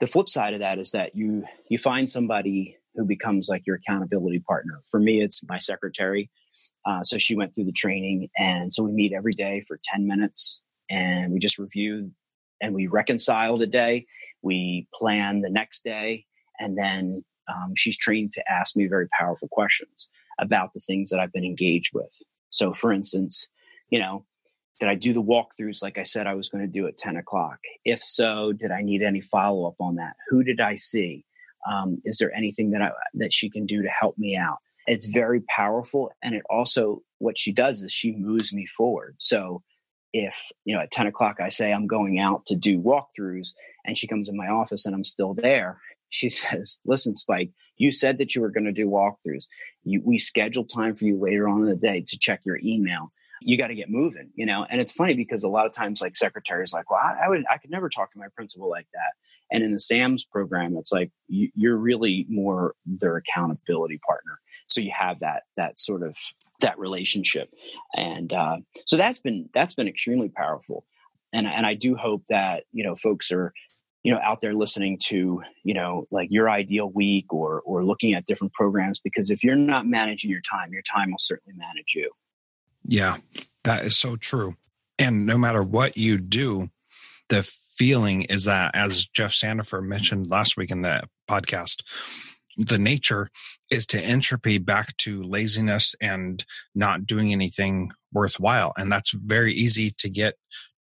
the 0.01 0.07
flip 0.07 0.29
side 0.29 0.55
of 0.55 0.61
that 0.61 0.79
is 0.79 0.93
that 0.93 1.15
you 1.15 1.45
you 1.69 1.79
find 1.79 2.09
somebody 2.09 2.77
who 2.95 3.05
becomes 3.05 3.49
like 3.49 3.67
your 3.67 3.77
accountability 3.77 4.41
partner. 4.41 4.81
For 4.87 5.01
me 5.01 5.21
it's 5.21 5.43
my 5.47 5.59
secretary. 5.59 6.31
Uh, 6.87 7.03
so 7.03 7.17
she 7.19 7.35
went 7.35 7.55
through 7.55 7.65
the 7.65 7.73
training 7.73 8.29
and 8.37 8.73
so 8.73 8.83
we 8.83 8.93
meet 8.93 9.15
every 9.15 9.33
day 9.33 9.63
for 9.67 9.81
10 9.85 10.07
minutes 10.07 10.61
and 10.91 11.33
we 11.33 11.39
just 11.39 11.59
review 11.59 12.11
and 12.61 12.75
we 12.75 12.87
reconcile 12.87 13.57
the 13.57 13.67
day 13.67 14.07
we 14.43 14.87
plan 14.95 15.41
the 15.41 15.51
next 15.51 15.85
day 15.85 16.25
and 16.59 16.77
then 16.77 17.25
um, 17.49 17.75
she's 17.77 17.97
trained 17.97 18.33
to 18.33 18.43
ask 18.51 18.77
me 18.77 18.87
very 18.87 19.09
powerful 19.19 19.49
questions 19.49 20.09
about 20.39 20.73
the 20.75 20.81
things 20.81 21.11
that 21.11 21.21
i've 21.21 21.33
been 21.33 21.45
engaged 21.45 21.93
with 21.95 22.23
so 22.51 22.73
for 22.73 22.93
instance 22.93 23.49
you 23.91 23.99
know 23.99 24.25
did 24.81 24.89
I 24.89 24.97
do 24.97 25.13
the 25.13 25.23
walkthroughs 25.23 25.81
like 25.81 25.97
I 25.97 26.03
said 26.03 26.27
I 26.27 26.35
was 26.35 26.49
going 26.49 26.65
to 26.65 26.71
do 26.71 26.89
at 26.89 26.99
10 26.99 27.17
o'clock? 27.17 27.59
If 27.85 28.03
so, 28.03 28.53
did 28.53 28.73
I 28.73 28.83
need 28.83 29.01
any 29.01 29.21
follow 29.21 29.69
up 29.69 29.77
on 29.79 29.95
that? 29.95 30.17
Who 30.29 30.43
did 30.43 30.61
I 30.61 30.75
see? 30.75 31.25
Um, 31.71 32.03
is 32.05 32.19
there 32.19 32.35
anything 32.35 32.73
that 32.73 32.83
I, 32.83 32.91
that 33.15 33.33
she 33.33 33.49
can 33.49 33.67
do 33.67 33.83
to 33.83 33.89
help 33.89 34.19
me 34.19 34.37
out? 34.37 34.59
It's 34.89 35.07
very 35.07 35.41
powerful, 35.43 36.11
and 36.23 36.35
it 36.35 36.43
also 36.51 37.03
what 37.19 37.39
she 37.39 37.53
does 37.53 37.83
is 37.85 37.93
she 37.93 38.11
moves 38.11 38.53
me 38.53 38.67
forward. 38.67 39.15
So 39.19 39.63
if 40.13 40.51
you 40.65 40.75
know 40.75 40.83
at 40.83 40.91
10 40.91 41.07
o'clock 41.07 41.39
I 41.41 41.49
say 41.49 41.73
I'm 41.73 41.87
going 41.87 42.19
out 42.19 42.47
to 42.47 42.57
do 42.57 42.79
walkthroughs, 42.79 43.53
and 43.85 43.97
she 43.97 44.07
comes 44.07 44.29
in 44.29 44.37
my 44.37 44.49
office 44.49 44.87
and 44.87 44.95
I'm 44.95 45.05
still 45.05 45.35
there, 45.35 45.81
she 46.11 46.29
says, 46.31 46.79
"Listen, 46.85 47.17
Spike, 47.17 47.51
you 47.77 47.93
said 47.93 48.19
that 48.19 48.35
you 48.35 48.41
were 48.41 48.51
going 48.51 48.65
to 48.65 48.73
do 48.73 48.87
walkthroughs. 48.87 49.47
You, 49.85 50.03
we 50.05 50.19
scheduled 50.19 50.71
time 50.71 50.95
for 50.95 51.05
you 51.05 51.19
later 51.19 51.49
on 51.49 51.63
in 51.63 51.69
the 51.69 51.77
day 51.77 52.05
to 52.07 52.19
check 52.19 52.43
your 52.45 52.59
email 52.63 53.13
you 53.45 53.59
got 53.59 53.69
to 53.69 53.75
get 53.75 53.91
moving, 53.91 54.31
you 54.35 54.47
know. 54.47 54.67
And 54.69 54.81
it's 54.81 54.93
funny 54.93 55.15
because 55.15 55.43
a 55.43 55.49
lot 55.49 55.67
of 55.67 55.75
times, 55.75 56.01
like 56.01 56.17
secretaries, 56.17 56.73
like, 56.73 56.91
well, 56.91 57.01
I, 57.03 57.25
I, 57.25 57.29
would, 57.29 57.45
I 57.51 57.59
could 57.59 57.71
never 57.71 57.89
talk 57.89 58.13
to 58.13 58.19
my 58.19 58.29
principal 58.35 58.69
like 58.69 58.87
that. 58.93 59.13
And 59.53 59.63
in 59.63 59.73
the 59.73 59.81
SAMS 59.81 60.25
program, 60.25 60.77
it's 60.77 60.93
like 60.93 61.11
you, 61.29 61.51
you're 61.55 61.77
really 61.77 62.27
more 62.29 62.75
their 62.87 63.17
accountability 63.17 64.01
partner. 64.07 64.41
So 64.69 64.81
you 64.81 64.91
have 64.97 65.21
that 65.21 65.43
that 65.57 65.79
sort 65.79 66.03
of 66.03 66.17
that 66.61 66.79
relationship, 66.79 67.51
and 67.95 68.33
uh, 68.33 68.57
so 68.87 68.97
that's 68.97 69.21
been 69.21 69.51
that's 69.53 69.75
been 69.75 69.89
extremely 69.89 70.31
powerful. 70.31 70.85
And 71.33 71.47
and 71.47 71.67
I 71.67 71.75
do 71.75 71.95
hope 71.95 72.25
that 72.31 72.65
you 72.73 72.83
know 72.83 72.95
folks 72.95 73.31
are 73.31 73.53
you 74.03 74.13
know 74.13 74.21
out 74.23 74.41
there 74.41 74.55
listening 74.55 74.99
to 75.09 75.43
you 75.63 75.75
know 75.75 76.07
like 76.11 76.31
your 76.31 76.49
ideal 76.49 76.91
week 76.91 77.33
or 77.33 77.61
or 77.67 77.85
looking 77.85 78.15
at 78.15 78.25
different 78.27 78.55
programs 78.55 78.99
because 78.99 79.31
if 79.31 79.45
you're 79.45 79.57
not 79.57 79.87
managing 79.87 80.31
your 80.31 80.41
time 80.41 80.73
your 80.73 80.83
time 80.83 81.11
will 81.11 81.19
certainly 81.19 81.55
manage 81.57 81.95
you 81.95 82.11
yeah, 82.87 83.19
that 83.65 83.85
is 83.85 83.97
so 83.97 84.17
true. 84.17 84.57
And 84.99 85.27
no 85.27 85.39
matter 85.39 85.63
what 85.63 85.97
you 85.97 86.19
do, 86.19 86.71
the 87.33 87.43
feeling 87.43 88.23
is 88.23 88.45
that, 88.45 88.75
as 88.75 89.07
Jeff 89.07 89.33
Sandifer 89.33 89.83
mentioned 89.83 90.31
last 90.31 90.57
week 90.57 90.71
in 90.71 90.83
the 90.83 91.03
podcast, 91.29 91.83
the 92.57 92.79
nature 92.79 93.31
is 93.71 93.87
to 93.87 94.01
entropy 94.01 94.59
back 94.59 94.97
to 94.99 95.23
laziness 95.23 95.95
and 96.01 96.45
not 96.75 97.07
doing 97.07 97.33
anything 97.33 97.91
worthwhile. 98.13 98.73
And 98.77 98.93
that's 98.93 99.13
very 99.13 99.55
easy 99.55 99.91
to 99.99 100.11
get 100.11 100.35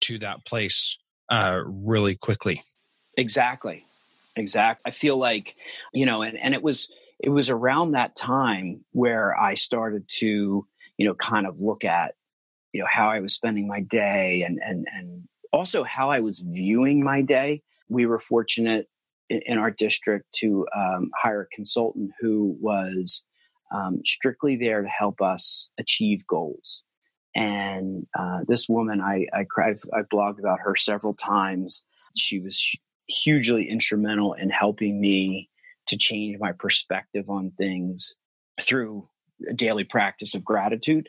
to 0.02 0.18
that 0.18 0.44
place 0.44 0.98
uh, 1.28 1.60
really 1.64 2.16
quickly. 2.16 2.62
Exactly. 3.16 3.84
Exactly. 4.34 4.82
I 4.86 4.90
feel 4.90 5.16
like, 5.16 5.54
you 5.92 6.06
know, 6.06 6.22
and, 6.22 6.36
and 6.36 6.54
it 6.54 6.62
was, 6.62 6.90
it 7.20 7.28
was 7.28 7.50
around 7.50 7.92
that 7.92 8.16
time 8.16 8.84
where 8.92 9.38
I 9.38 9.54
started 9.54 10.08
to 10.18 10.66
you 11.00 11.06
know, 11.06 11.14
kind 11.14 11.46
of 11.46 11.62
look 11.62 11.82
at, 11.82 12.14
you 12.74 12.80
know, 12.80 12.86
how 12.86 13.08
I 13.08 13.20
was 13.20 13.32
spending 13.32 13.66
my 13.66 13.80
day 13.80 14.42
and 14.46 14.60
and 14.62 14.86
and 14.94 15.26
also 15.52 15.84
how 15.84 16.10
I 16.10 16.20
was 16.20 16.40
viewing 16.40 17.02
my 17.02 17.22
day. 17.22 17.62
We 17.88 18.06
were 18.06 18.18
fortunate 18.18 18.88
in, 19.28 19.58
our 19.58 19.70
district 19.70 20.26
to 20.36 20.66
um, 20.76 21.10
hire 21.16 21.42
a 21.42 21.54
consultant 21.54 22.10
who 22.20 22.56
was 22.60 23.24
um, 23.72 24.00
strictly 24.04 24.56
there 24.56 24.82
to 24.82 24.88
help 24.88 25.20
us 25.20 25.70
achieve 25.78 26.26
goals. 26.26 26.82
And 27.34 28.06
uh, 28.18 28.40
this 28.48 28.68
woman, 28.68 29.00
I, 29.00 29.26
I 29.32 29.46
I've, 29.62 29.82
I've 29.96 30.08
blogged 30.08 30.40
about 30.40 30.60
her 30.60 30.74
several 30.74 31.14
times. 31.14 31.84
She 32.16 32.40
was 32.40 32.76
hugely 33.06 33.68
instrumental 33.68 34.32
in 34.34 34.50
helping 34.50 35.00
me 35.00 35.48
to 35.88 35.96
change 35.96 36.38
my 36.38 36.52
perspective 36.52 37.28
on 37.28 37.52
things 37.52 38.14
through 38.60 39.08
daily 39.54 39.84
practice 39.84 40.34
of 40.34 40.44
gratitude. 40.44 41.08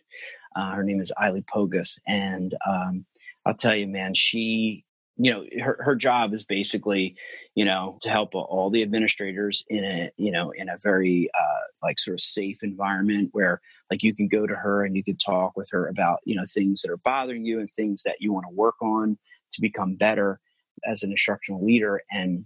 Uh, 0.56 0.72
her 0.72 0.84
name 0.84 1.00
is 1.00 1.12
Eiley 1.22 1.46
Pogus, 1.46 2.00
and 2.08 2.56
um, 2.68 3.06
I'll 3.46 3.56
tell 3.56 3.76
you, 3.76 3.88
man, 3.88 4.14
she, 4.14 4.86
you 5.18 5.32
know, 5.32 5.46
her 5.64 5.78
her 5.82 5.96
job 5.96 6.34
is 6.34 6.44
basically, 6.44 7.16
you 7.56 7.66
know, 7.66 7.98
to 8.02 8.10
help 8.10 8.36
all 8.36 8.70
the 8.70 8.82
administrators 8.82 9.64
in 9.70 9.84
a, 9.84 10.12
you 10.18 10.32
know, 10.32 10.52
in 10.52 10.70
a 10.70 10.78
very 10.82 11.30
uh, 11.40 11.66
like 11.84 12.00
sort 12.00 12.16
of 12.16 12.22
safe 12.22 12.64
environment 12.64 13.30
where 13.32 13.62
like 13.90 14.04
you 14.04 14.14
can 14.14 14.28
go 14.28 14.48
to 14.48 14.56
her 14.56 14.86
and 14.86 14.96
you 14.96 15.04
can 15.04 15.18
talk 15.18 15.58
with 15.58 15.70
her 15.72 15.88
about 15.88 16.20
you 16.26 16.36
know 16.36 16.46
things 16.48 16.82
that 16.82 16.92
are 16.92 16.98
bothering 16.98 17.46
you 17.46 17.60
and 17.60 17.70
things 17.70 18.04
that 18.04 18.18
you 18.20 18.32
want 18.32 18.46
to 18.48 18.56
work 18.56 18.82
on 18.82 19.18
to 19.54 19.62
become 19.62 19.96
better 19.96 20.40
as 20.86 21.04
an 21.04 21.12
instructional 21.12 21.64
leader. 21.64 22.02
And 22.12 22.46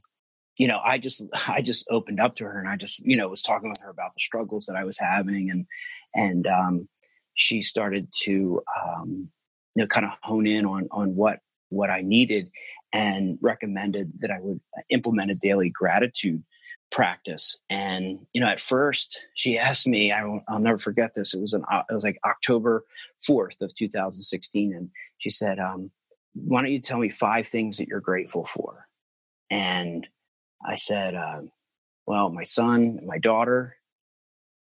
you 0.58 0.68
know, 0.68 0.80
I 0.84 0.98
just 0.98 1.22
I 1.48 1.62
just 1.62 1.86
opened 1.90 2.20
up 2.20 2.36
to 2.38 2.46
her 2.46 2.60
and 2.60 2.70
I 2.70 2.78
just 2.78 3.06
you 3.06 3.18
know 3.18 3.28
was 3.28 3.42
talking 3.42 3.70
with 3.70 3.82
her 3.82 3.90
about 3.90 4.14
the 4.14 4.22
struggles 4.22 4.66
that 4.66 4.76
I 4.76 4.84
was 4.84 4.98
having 4.98 5.50
and 5.50 5.66
and 6.16 6.48
um, 6.48 6.88
she 7.34 7.62
started 7.62 8.08
to 8.24 8.62
um, 8.82 9.30
you 9.76 9.84
know 9.84 9.88
kind 9.88 10.06
of 10.06 10.14
hone 10.22 10.48
in 10.48 10.66
on 10.66 10.88
on 10.92 11.16
what 11.16 11.40
what 11.70 11.90
I 11.90 12.02
needed 12.02 12.52
and 12.94 13.38
recommended 13.42 14.14
that 14.20 14.32
I 14.32 14.40
would 14.40 14.62
implement 14.90 15.32
a 15.32 15.36
daily 15.36 15.70
gratitude 15.70 16.44
practice. 16.92 17.58
And 17.70 18.26
you 18.34 18.42
know, 18.42 18.48
at 18.48 18.60
first 18.60 19.22
she 19.36 19.58
asked 19.58 19.88
me, 19.88 20.12
I 20.12 20.24
will 20.26 20.42
never 20.60 20.78
forget 20.78 21.14
this. 21.16 21.34
It 21.34 21.42
was 21.42 21.54
an 21.54 21.64
it 21.90 21.94
was 21.94 22.04
like 22.04 22.20
October 22.26 22.86
fourth 23.22 23.62
of 23.62 23.76
2016, 23.76 24.74
and 24.74 24.90
she 25.18 25.30
said, 25.30 25.60
um, 25.60 25.92
"Why 26.34 26.62
don't 26.62 26.72
you 26.72 26.80
tell 26.80 27.00
me 27.00 27.10
five 27.10 27.48
things 27.48 27.78
that 27.78 27.88
you're 27.88 28.00
grateful 28.00 28.46
for?" 28.46 28.88
And 29.50 30.08
I 30.66 30.76
said, 30.76 31.16
uh, 31.16 31.42
well, 32.08 32.30
my 32.30 32.44
son, 32.44 33.00
my 33.06 33.18
daughter, 33.18 33.78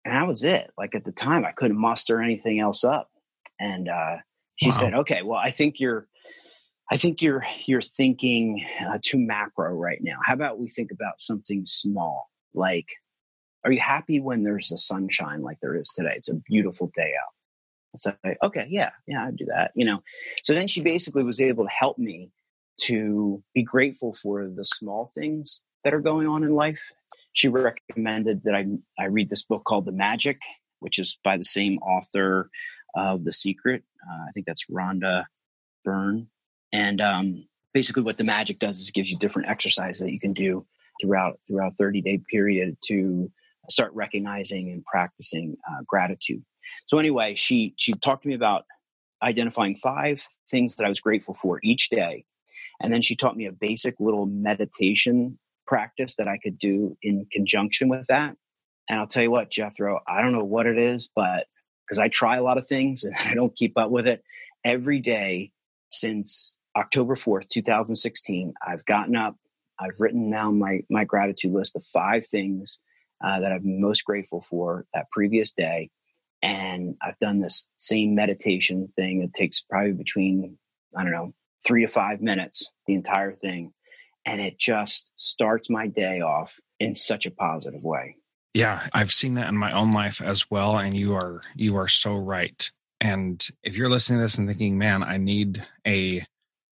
and 0.03 0.13
that 0.13 0.27
was 0.27 0.43
it. 0.43 0.71
Like 0.77 0.95
at 0.95 1.03
the 1.03 1.11
time, 1.11 1.45
I 1.45 1.51
couldn't 1.51 1.77
muster 1.77 2.21
anything 2.21 2.59
else 2.59 2.83
up. 2.83 3.09
And 3.59 3.89
uh, 3.89 4.17
she 4.55 4.67
wow. 4.67 4.71
said, 4.71 4.93
okay, 4.93 5.21
well, 5.23 5.39
I 5.39 5.49
think 5.49 5.79
you're, 5.79 6.07
I 6.91 6.97
think 6.97 7.21
you're 7.21 7.43
you're 7.65 7.81
thinking 7.81 8.63
uh, 8.79 8.99
too 9.01 9.17
macro 9.17 9.73
right 9.73 9.99
now. 10.01 10.17
How 10.23 10.33
about 10.33 10.59
we 10.59 10.69
think 10.69 10.91
about 10.91 11.19
something 11.19 11.65
small? 11.65 12.29
Like, 12.53 12.89
are 13.63 13.71
you 13.71 13.79
happy 13.79 14.19
when 14.19 14.43
there's 14.43 14.71
a 14.71 14.77
sunshine 14.77 15.41
like 15.41 15.57
there 15.61 15.75
is 15.75 15.91
today? 15.95 16.13
It's 16.15 16.29
a 16.29 16.35
beautiful 16.35 16.91
day 16.95 17.13
out. 17.19 17.33
So, 17.97 18.13
okay, 18.43 18.67
yeah, 18.69 18.91
yeah, 19.07 19.25
I'd 19.25 19.37
do 19.37 19.45
that. 19.45 19.71
You 19.75 19.85
know. 19.85 20.03
So 20.43 20.53
then 20.53 20.67
she 20.67 20.81
basically 20.81 21.23
was 21.23 21.41
able 21.41 21.63
to 21.63 21.71
help 21.71 21.97
me 21.97 22.29
to 22.81 23.41
be 23.53 23.63
grateful 23.63 24.13
for 24.13 24.47
the 24.47 24.65
small 24.65 25.09
things 25.15 25.63
that 25.83 25.93
are 25.93 26.01
going 26.01 26.27
on 26.27 26.43
in 26.43 26.53
life. 26.53 26.91
She 27.33 27.47
recommended 27.47 28.43
that 28.43 28.53
I, 28.53 28.65
I 28.99 29.05
read 29.05 29.29
this 29.29 29.43
book 29.43 29.63
called 29.65 29.85
The 29.85 29.91
Magic, 29.91 30.37
which 30.79 30.99
is 30.99 31.17
by 31.23 31.37
the 31.37 31.43
same 31.43 31.77
author 31.79 32.49
of 32.95 33.23
The 33.23 33.31
Secret. 33.31 33.83
Uh, 34.09 34.25
I 34.27 34.31
think 34.33 34.45
that's 34.45 34.65
Rhonda 34.65 35.25
Byrne. 35.85 36.27
And 36.73 37.01
um, 37.01 37.47
basically, 37.73 38.03
what 38.03 38.17
The 38.17 38.23
Magic 38.25 38.59
does 38.59 38.81
is 38.81 38.91
gives 38.91 39.11
you 39.11 39.17
different 39.17 39.49
exercises 39.49 39.99
that 40.01 40.11
you 40.11 40.19
can 40.19 40.33
do 40.33 40.65
throughout 41.01 41.39
throughout 41.47 41.73
30 41.75 42.01
day 42.01 42.21
period 42.29 42.77
to 42.85 43.31
start 43.69 43.93
recognizing 43.93 44.71
and 44.71 44.85
practicing 44.85 45.57
uh, 45.69 45.83
gratitude. 45.87 46.43
So 46.87 46.99
anyway, 46.99 47.35
she 47.35 47.73
she 47.77 47.93
talked 47.93 48.23
to 48.23 48.29
me 48.29 48.35
about 48.35 48.65
identifying 49.23 49.75
five 49.75 50.25
things 50.49 50.75
that 50.75 50.85
I 50.85 50.89
was 50.89 50.99
grateful 50.99 51.33
for 51.33 51.59
each 51.63 51.89
day, 51.89 52.25
and 52.81 52.93
then 52.93 53.01
she 53.01 53.15
taught 53.15 53.37
me 53.37 53.45
a 53.45 53.51
basic 53.51 53.95
little 53.99 54.25
meditation 54.25 55.39
practice 55.67 56.15
that 56.15 56.27
I 56.27 56.37
could 56.37 56.59
do 56.59 56.97
in 57.01 57.25
conjunction 57.31 57.89
with 57.89 58.07
that. 58.07 58.35
And 58.89 58.99
I'll 58.99 59.07
tell 59.07 59.23
you 59.23 59.31
what, 59.31 59.51
Jethro, 59.51 59.99
I 60.07 60.21
don't 60.21 60.33
know 60.33 60.43
what 60.43 60.67
it 60.67 60.77
is, 60.77 61.09
but 61.15 61.47
because 61.85 61.99
I 61.99 62.07
try 62.07 62.37
a 62.37 62.43
lot 62.43 62.57
of 62.57 62.67
things 62.67 63.03
and 63.03 63.15
I 63.25 63.33
don't 63.33 63.55
keep 63.55 63.77
up 63.77 63.91
with 63.91 64.07
it 64.07 64.23
every 64.63 64.99
day 64.99 65.51
since 65.89 66.57
October 66.75 67.15
4th, 67.15 67.49
2016, 67.49 68.53
I've 68.65 68.85
gotten 68.85 69.15
up, 69.15 69.37
I've 69.79 69.99
written 69.99 70.29
down 70.29 70.59
my, 70.59 70.81
my 70.89 71.05
gratitude 71.05 71.53
list 71.53 71.75
of 71.75 71.83
five 71.85 72.27
things 72.27 72.79
uh, 73.23 73.39
that 73.39 73.51
I'm 73.51 73.79
most 73.79 74.03
grateful 74.03 74.41
for 74.41 74.85
that 74.93 75.09
previous 75.11 75.53
day. 75.53 75.89
And 76.41 76.95
I've 77.01 77.17
done 77.17 77.39
this 77.39 77.69
same 77.77 78.13
meditation 78.13 78.91
thing. 78.95 79.21
It 79.21 79.33
takes 79.33 79.61
probably 79.61 79.93
between, 79.93 80.57
I 80.95 81.03
don't 81.03 81.13
know, 81.13 81.33
three 81.65 81.85
to 81.85 81.91
five 81.91 82.21
minutes, 82.21 82.71
the 82.87 82.93
entire 82.93 83.33
thing. 83.33 83.73
And 84.25 84.41
it 84.41 84.59
just 84.59 85.11
starts 85.15 85.69
my 85.69 85.87
day 85.87 86.19
off 86.19 86.59
in 86.79 86.93
such 86.93 87.25
a 87.25 87.31
positive 87.31 87.83
way. 87.83 88.17
Yeah, 88.55 88.87
I've 88.93 89.11
seen 89.11 89.33
that 89.33 89.49
in 89.49 89.57
my 89.57 89.73
own 89.73 89.93
life 89.93 90.21
as 90.21 90.49
well. 90.49 90.77
And 90.77 90.95
you 90.95 91.13
are 91.13 91.41
you 91.55 91.75
are 91.75 91.89
so 91.89 92.15
right. 92.15 92.71
And 93.01 93.45
if 93.63 93.75
you're 93.75 93.89
listening 93.89 94.19
to 94.19 94.23
this 94.23 94.37
and 94.37 94.47
thinking, 94.47 94.77
man, 94.77 95.03
I 95.03 95.17
need 95.17 95.61
a 95.85 96.25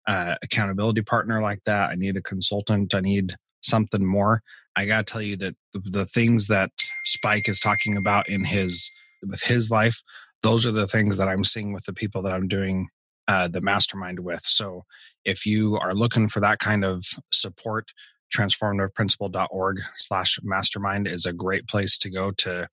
uh, 0.06 0.36
accountability 0.44 1.02
partner 1.02 1.42
like 1.42 1.58
that, 1.66 1.90
I 1.90 1.96
need 1.96 2.16
a 2.16 2.22
consultant, 2.22 2.94
I 2.94 3.00
need 3.00 3.34
something 3.62 4.06
more. 4.06 4.42
I 4.76 4.86
got 4.86 5.08
to 5.08 5.12
tell 5.12 5.22
you 5.22 5.36
that 5.38 5.56
the 5.74 6.06
things 6.06 6.46
that 6.46 6.70
Spike 7.04 7.48
is 7.48 7.58
talking 7.58 7.96
about 7.96 8.28
in 8.28 8.44
his 8.44 8.92
with 9.20 9.42
his 9.42 9.68
life, 9.72 10.02
those 10.44 10.64
are 10.64 10.72
the 10.72 10.86
things 10.86 11.18
that 11.18 11.28
I'm 11.28 11.42
seeing 11.42 11.72
with 11.72 11.84
the 11.86 11.92
people 11.92 12.22
that 12.22 12.32
I'm 12.32 12.46
doing 12.46 12.90
uh, 13.26 13.48
the 13.48 13.60
mastermind 13.60 14.20
with. 14.20 14.42
So 14.44 14.84
if 15.24 15.46
you 15.46 15.76
are 15.78 15.94
looking 15.94 16.28
for 16.28 16.38
that 16.38 16.60
kind 16.60 16.84
of 16.84 17.04
support, 17.32 17.88
transformativeprincipal.org 18.34 19.80
slash 19.96 20.38
mastermind 20.42 21.06
is 21.06 21.26
a 21.26 21.32
great 21.32 21.66
place 21.68 21.98
to 21.98 22.10
go 22.10 22.30
to 22.32 22.68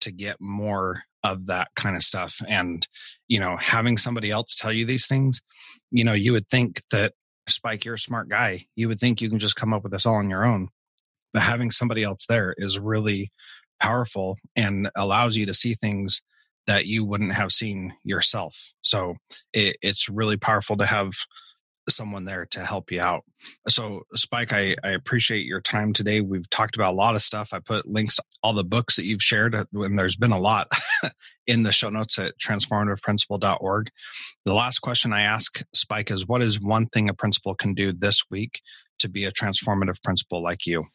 to 0.00 0.10
get 0.10 0.36
more 0.40 1.02
of 1.22 1.46
that 1.46 1.68
kind 1.76 1.94
of 1.94 2.02
stuff. 2.02 2.40
And 2.48 2.86
you 3.28 3.40
know 3.40 3.56
having 3.56 3.96
somebody 3.96 4.30
else 4.30 4.56
tell 4.56 4.72
you 4.72 4.86
these 4.86 5.06
things 5.06 5.40
you 5.90 6.04
know 6.04 6.12
you 6.12 6.32
would 6.32 6.48
think 6.48 6.82
that 6.90 7.12
spike 7.48 7.84
you're 7.84 7.94
a 7.94 7.98
smart 7.98 8.28
guy. 8.28 8.66
You 8.76 8.88
would 8.88 9.00
think 9.00 9.20
you 9.20 9.28
can 9.28 9.38
just 9.38 9.56
come 9.56 9.72
up 9.72 9.82
with 9.82 9.92
this 9.92 10.06
all 10.06 10.14
on 10.14 10.30
your 10.30 10.44
own. 10.44 10.68
But 11.32 11.42
having 11.42 11.70
somebody 11.70 12.02
else 12.02 12.26
there 12.26 12.54
is 12.58 12.78
really 12.78 13.30
powerful 13.80 14.36
and 14.54 14.90
allows 14.96 15.36
you 15.36 15.46
to 15.46 15.54
see 15.54 15.74
things 15.74 16.22
that 16.66 16.86
you 16.86 17.04
wouldn't 17.04 17.34
have 17.34 17.50
seen 17.50 17.94
yourself. 18.04 18.72
So 18.82 19.16
it, 19.52 19.76
it's 19.82 20.08
really 20.08 20.36
powerful 20.36 20.76
to 20.76 20.86
have 20.86 21.12
someone 21.88 22.24
there 22.24 22.46
to 22.46 22.60
help 22.64 22.90
you 22.90 23.00
out. 23.00 23.24
So, 23.68 24.02
Spike, 24.14 24.52
I, 24.52 24.76
I 24.84 24.90
appreciate 24.90 25.46
your 25.46 25.60
time 25.60 25.92
today. 25.92 26.20
We've 26.20 26.48
talked 26.50 26.76
about 26.76 26.92
a 26.92 26.96
lot 26.96 27.14
of 27.14 27.22
stuff. 27.22 27.52
I 27.52 27.58
put 27.58 27.88
links 27.88 28.16
to 28.16 28.22
all 28.42 28.52
the 28.52 28.64
books 28.64 28.96
that 28.96 29.04
you've 29.04 29.22
shared, 29.22 29.54
uh, 29.54 29.64
and 29.74 29.98
there's 29.98 30.16
been 30.16 30.32
a 30.32 30.38
lot 30.38 30.70
in 31.46 31.62
the 31.62 31.72
show 31.72 31.90
notes 31.90 32.18
at 32.18 32.34
transformativeprincipal.org. 32.38 33.90
The 34.44 34.54
last 34.54 34.78
question 34.80 35.12
I 35.12 35.22
ask 35.22 35.62
Spike 35.74 36.10
is 36.10 36.26
What 36.26 36.42
is 36.42 36.60
one 36.60 36.86
thing 36.86 37.08
a 37.08 37.14
principal 37.14 37.54
can 37.54 37.74
do 37.74 37.92
this 37.92 38.22
week 38.30 38.60
to 38.98 39.08
be 39.08 39.24
a 39.24 39.32
transformative 39.32 40.02
principal 40.02 40.42
like 40.42 40.66
you? 40.66 40.86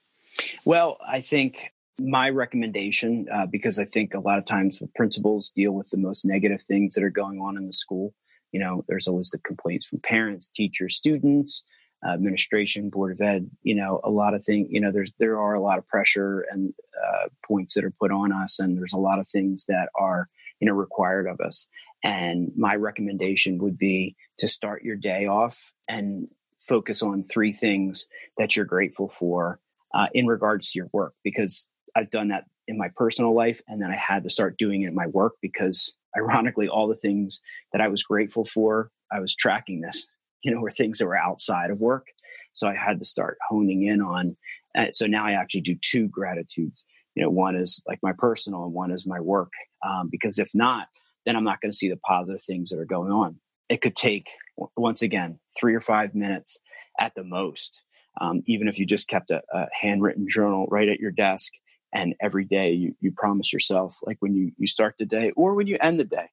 Well, 0.65 0.97
I 1.07 1.21
think 1.21 1.73
my 1.99 2.29
recommendation, 2.29 3.27
uh, 3.31 3.45
because 3.47 3.79
I 3.79 3.85
think 3.85 4.13
a 4.13 4.19
lot 4.19 4.37
of 4.37 4.45
times 4.45 4.81
principals 4.95 5.49
deal 5.49 5.71
with 5.71 5.89
the 5.89 5.97
most 5.97 6.25
negative 6.25 6.61
things 6.61 6.93
that 6.93 7.03
are 7.03 7.09
going 7.09 7.39
on 7.39 7.57
in 7.57 7.65
the 7.65 7.73
school. 7.73 8.13
You 8.57 8.63
know, 8.63 8.83
there's 8.87 9.07
always 9.07 9.29
the 9.29 9.37
complaints 9.37 9.85
from 9.85 9.99
parents, 9.99 10.47
teachers, 10.47 10.95
students, 10.95 11.63
uh, 12.03 12.13
administration, 12.13 12.89
board 12.89 13.11
of 13.11 13.21
ed. 13.21 13.51
You 13.61 13.75
know, 13.75 14.01
a 14.03 14.09
lot 14.09 14.33
of 14.33 14.43
things. 14.43 14.69
You 14.71 14.81
know, 14.81 14.91
there's 14.91 15.13
there 15.19 15.39
are 15.39 15.53
a 15.53 15.61
lot 15.61 15.77
of 15.77 15.87
pressure 15.87 16.43
and 16.49 16.73
uh, 16.99 17.27
points 17.45 17.75
that 17.75 17.83
are 17.83 17.93
put 18.01 18.11
on 18.11 18.31
us, 18.31 18.57
and 18.57 18.75
there's 18.75 18.93
a 18.93 18.97
lot 18.97 19.19
of 19.19 19.27
things 19.27 19.65
that 19.67 19.89
are 19.93 20.27
you 20.59 20.65
know 20.65 20.73
required 20.73 21.27
of 21.27 21.39
us. 21.39 21.67
And 22.03 22.51
my 22.57 22.73
recommendation 22.73 23.59
would 23.59 23.77
be 23.77 24.15
to 24.39 24.47
start 24.47 24.81
your 24.81 24.95
day 24.95 25.27
off 25.27 25.71
and 25.87 26.27
focus 26.59 27.03
on 27.03 27.25
three 27.25 27.53
things 27.53 28.07
that 28.39 28.55
you're 28.55 28.65
grateful 28.65 29.07
for 29.07 29.59
uh, 29.93 30.07
in 30.15 30.25
regards 30.25 30.71
to 30.71 30.79
your 30.79 30.89
work, 30.91 31.13
because 31.23 31.69
I've 31.95 32.09
done 32.09 32.29
that 32.29 32.45
in 32.67 32.75
my 32.75 32.89
personal 32.95 33.35
life. 33.35 33.61
And 33.67 33.79
then 33.79 33.91
I 33.91 33.97
had 33.97 34.23
to 34.23 34.31
start 34.31 34.57
doing 34.57 34.81
it 34.81 34.87
in 34.87 34.95
my 34.95 35.05
work 35.05 35.33
because 35.43 35.95
ironically, 36.17 36.67
all 36.67 36.87
the 36.87 36.95
things 36.95 37.41
that 37.71 37.81
I 37.81 37.87
was 37.87 38.03
grateful 38.03 38.45
for, 38.45 38.91
I 39.11 39.19
was 39.19 39.35
tracking 39.35 39.81
this, 39.81 40.05
you 40.43 40.53
know, 40.53 40.61
were 40.61 40.71
things 40.71 40.99
that 40.99 41.07
were 41.07 41.17
outside 41.17 41.71
of 41.71 41.79
work. 41.79 42.07
So 42.53 42.67
I 42.67 42.75
had 42.75 42.99
to 42.99 43.05
start 43.05 43.37
honing 43.49 43.83
in 43.83 44.01
on. 44.01 44.35
Uh, 44.77 44.87
so 44.91 45.05
now 45.05 45.25
I 45.25 45.33
actually 45.33 45.61
do 45.61 45.75
two 45.81 46.07
gratitudes. 46.07 46.83
You 47.15 47.23
know, 47.23 47.29
one 47.29 47.55
is 47.55 47.81
like 47.87 47.99
my 48.01 48.13
personal 48.17 48.63
and 48.63 48.73
one 48.73 48.91
is 48.91 49.07
my 49.07 49.19
work. 49.19 49.51
Um, 49.87 50.09
because 50.11 50.39
if 50.39 50.51
not, 50.53 50.85
then 51.25 51.35
I'm 51.35 51.43
not 51.43 51.61
going 51.61 51.71
to 51.71 51.77
see 51.77 51.89
the 51.89 51.97
positive 51.97 52.43
things 52.43 52.69
that 52.69 52.79
are 52.79 52.85
going 52.85 53.11
on. 53.11 53.39
It 53.69 53.81
could 53.81 53.95
take, 53.95 54.29
once 54.75 55.01
again, 55.01 55.39
three 55.59 55.75
or 55.75 55.81
five 55.81 56.15
minutes 56.15 56.59
at 56.99 57.13
the 57.15 57.23
most. 57.23 57.81
Um, 58.19 58.41
even 58.47 58.67
if 58.67 58.79
you 58.79 58.85
just 58.85 59.07
kept 59.07 59.29
a, 59.29 59.41
a 59.53 59.67
handwritten 59.79 60.27
journal 60.29 60.67
right 60.71 60.87
at 60.87 60.99
your 60.99 61.11
desk 61.11 61.51
and 61.93 62.15
every 62.21 62.45
day 62.45 62.71
you, 62.71 62.95
you 62.99 63.11
promise 63.11 63.51
yourself 63.53 63.97
like 64.03 64.17
when 64.19 64.35
you, 64.35 64.51
you 64.57 64.67
start 64.67 64.95
the 64.99 65.05
day 65.05 65.31
or 65.35 65.53
when 65.55 65.67
you 65.67 65.77
end 65.81 65.99
the 65.99 66.03
day 66.03 66.29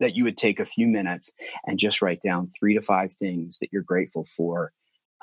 that 0.00 0.16
you 0.16 0.24
would 0.24 0.36
take 0.36 0.58
a 0.58 0.64
few 0.64 0.86
minutes 0.86 1.30
and 1.66 1.78
just 1.78 2.02
write 2.02 2.20
down 2.22 2.48
three 2.58 2.74
to 2.74 2.80
five 2.80 3.12
things 3.12 3.58
that 3.58 3.68
you're 3.72 3.82
grateful 3.82 4.24
for 4.24 4.72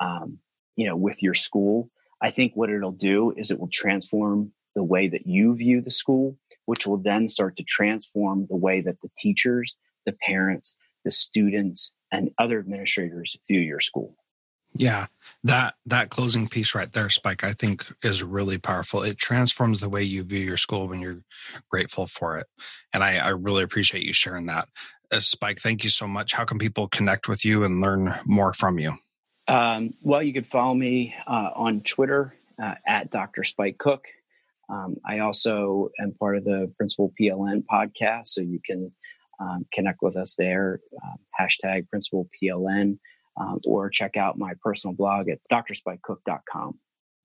um, 0.00 0.38
you 0.76 0.86
know 0.86 0.96
with 0.96 1.22
your 1.22 1.34
school. 1.34 1.90
I 2.20 2.30
think 2.30 2.52
what 2.54 2.70
it'll 2.70 2.92
do 2.92 3.32
is 3.36 3.50
it 3.50 3.58
will 3.58 3.68
transform 3.72 4.52
the 4.74 4.84
way 4.84 5.08
that 5.08 5.26
you 5.26 5.54
view 5.54 5.80
the 5.80 5.90
school 5.90 6.36
which 6.64 6.86
will 6.86 6.96
then 6.96 7.28
start 7.28 7.56
to 7.56 7.64
transform 7.64 8.46
the 8.48 8.56
way 8.56 8.80
that 8.80 9.00
the 9.02 9.10
teachers 9.18 9.76
the 10.06 10.12
parents 10.12 10.74
the 11.04 11.10
students 11.10 11.92
and 12.10 12.30
other 12.38 12.58
administrators 12.58 13.36
view 13.46 13.60
your 13.60 13.80
school 13.80 14.16
yeah, 14.74 15.06
that 15.44 15.74
that 15.86 16.10
closing 16.10 16.48
piece 16.48 16.74
right 16.74 16.92
there, 16.92 17.10
Spike, 17.10 17.44
I 17.44 17.52
think 17.52 17.84
is 18.02 18.22
really 18.22 18.58
powerful. 18.58 19.02
It 19.02 19.18
transforms 19.18 19.80
the 19.80 19.88
way 19.88 20.02
you 20.02 20.22
view 20.22 20.40
your 20.40 20.56
school 20.56 20.88
when 20.88 21.00
you're 21.00 21.22
grateful 21.70 22.06
for 22.06 22.38
it, 22.38 22.46
and 22.92 23.02
I, 23.02 23.16
I 23.16 23.28
really 23.28 23.62
appreciate 23.62 24.04
you 24.04 24.12
sharing 24.12 24.46
that. 24.46 24.68
Uh, 25.10 25.20
Spike, 25.20 25.60
thank 25.60 25.84
you 25.84 25.90
so 25.90 26.06
much. 26.06 26.34
How 26.34 26.44
can 26.44 26.58
people 26.58 26.88
connect 26.88 27.28
with 27.28 27.44
you 27.44 27.64
and 27.64 27.80
learn 27.80 28.14
more 28.24 28.54
from 28.54 28.78
you? 28.78 28.94
Um, 29.48 29.92
well, 30.02 30.22
you 30.22 30.32
could 30.32 30.46
follow 30.46 30.74
me 30.74 31.14
uh, 31.26 31.50
on 31.54 31.82
Twitter 31.82 32.34
uh, 32.62 32.74
at 32.86 33.10
Dr. 33.10 33.44
Spike 33.44 33.78
Cook. 33.78 34.04
Um, 34.70 34.96
I 35.06 35.18
also 35.18 35.90
am 36.00 36.12
part 36.12 36.36
of 36.38 36.44
the 36.44 36.72
Principal 36.78 37.12
PLN 37.20 37.64
podcast, 37.70 38.28
so 38.28 38.40
you 38.40 38.60
can 38.64 38.92
um, 39.40 39.66
connect 39.72 39.98
with 40.00 40.16
us 40.16 40.36
there. 40.36 40.80
Um, 41.04 41.16
hashtag 41.38 41.88
Principal 41.90 42.28
PLN 42.40 42.98
um, 43.36 43.60
or 43.64 43.88
check 43.90 44.16
out 44.16 44.38
my 44.38 44.52
personal 44.62 44.94
blog 44.94 45.28
at 45.28 45.38
drspikecook.com. 45.50 46.78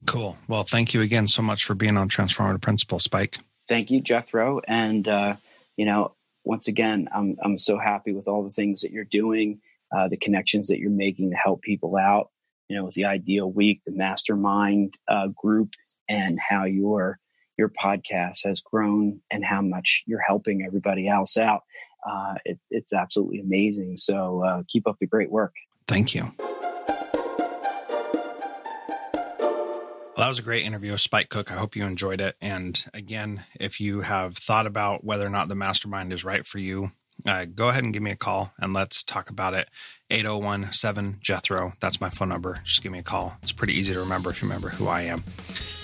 Cool. 0.06 0.38
Well, 0.48 0.64
thank 0.64 0.94
you 0.94 1.02
again 1.02 1.28
so 1.28 1.42
much 1.42 1.66
for 1.66 1.76
being 1.76 1.98
on 1.98 2.10
Transformative 2.10 2.62
Principal, 2.62 3.00
Spike. 3.00 3.40
Thank 3.68 3.92
you, 3.92 4.00
Jethro. 4.00 4.62
And, 4.68 5.08
uh, 5.08 5.36
you 5.76 5.86
know, 5.86 6.16
once 6.44 6.68
again, 6.68 7.10
I'm, 7.14 7.36
I'm 7.44 7.58
so 7.58 7.78
happy 7.78 8.14
with 8.14 8.28
all 8.28 8.44
the 8.44 8.50
things 8.50 8.82
that 8.82 8.92
you're 8.92 9.04
doing, 9.04 9.60
uh, 9.96 10.08
the 10.08 10.18
connections 10.18 10.68
that 10.68 10.80
you're 10.80 10.90
making 10.90 11.32
to 11.32 11.36
help 11.36 11.62
people 11.62 11.98
out, 11.98 12.30
you 12.70 12.78
know, 12.78 12.86
with 12.86 12.94
the 12.94 13.06
Ideal 13.06 13.52
Week, 13.52 13.82
the 13.86 13.92
Mastermind 13.92 14.96
uh, 15.08 15.28
group, 15.28 15.74
and 16.08 16.40
how 16.40 16.64
your 16.64 17.20
your 17.58 17.70
podcast 17.70 18.46
has 18.46 18.62
grown 18.62 19.20
and 19.32 19.44
how 19.44 19.62
much 19.62 20.04
you're 20.06 20.22
helping 20.22 20.64
everybody 20.64 21.08
else 21.08 21.38
out. 21.38 21.64
Uh, 22.08 22.36
it, 22.46 22.60
it's 22.70 22.94
absolutely 22.94 23.40
amazing. 23.40 23.98
So 23.98 24.44
uh, 24.44 24.64
keep 24.70 24.88
up 24.88 24.98
the 25.00 25.08
great 25.08 25.32
work. 25.32 25.54
Thank 25.88 26.14
you. 26.14 26.34
Well, 30.18 30.26
that 30.26 30.30
was 30.30 30.40
a 30.40 30.44
great 30.44 30.66
interview 30.66 30.94
with 30.94 31.02
Spike 31.02 31.30
Cook. 31.30 31.52
I 31.52 31.56
hope 31.56 31.76
you 31.76 31.86
enjoyed 31.86 32.22
it. 32.22 32.36
And 32.42 32.84
again, 32.92 33.46
if 33.60 33.80
you 33.80 34.02
have 34.02 34.36
thought 34.36 34.66
about 34.66 35.04
whether 35.04 35.26
or 35.26 35.30
not 35.30 35.48
the 35.48 35.54
mastermind 35.54 36.12
is 36.12 36.24
right 36.24 36.44
for 36.44 36.58
you, 36.58 36.92
uh, 37.26 37.46
go 37.46 37.70
ahead 37.70 37.84
and 37.84 37.94
give 37.94 38.02
me 38.02 38.12
a 38.12 38.16
call 38.16 38.52
and 38.60 38.74
let's 38.74 39.04
talk 39.04 39.30
about 39.30 39.54
it. 39.54 39.70
801 40.10 40.74
7 40.74 41.18
Jethro. 41.22 41.74
That's 41.80 42.02
my 42.02 42.10
phone 42.10 42.30
number. 42.30 42.62
Just 42.64 42.82
give 42.82 42.92
me 42.92 43.00
a 43.00 43.04
call. 43.04 43.38
It's 43.44 43.52
pretty 43.52 43.74
easy 43.74 43.94
to 43.94 44.00
remember 44.00 44.30
if 44.32 44.42
you 44.42 44.48
remember 44.48 44.70
who 44.70 44.88
I 44.88 45.02
am. 45.04 45.24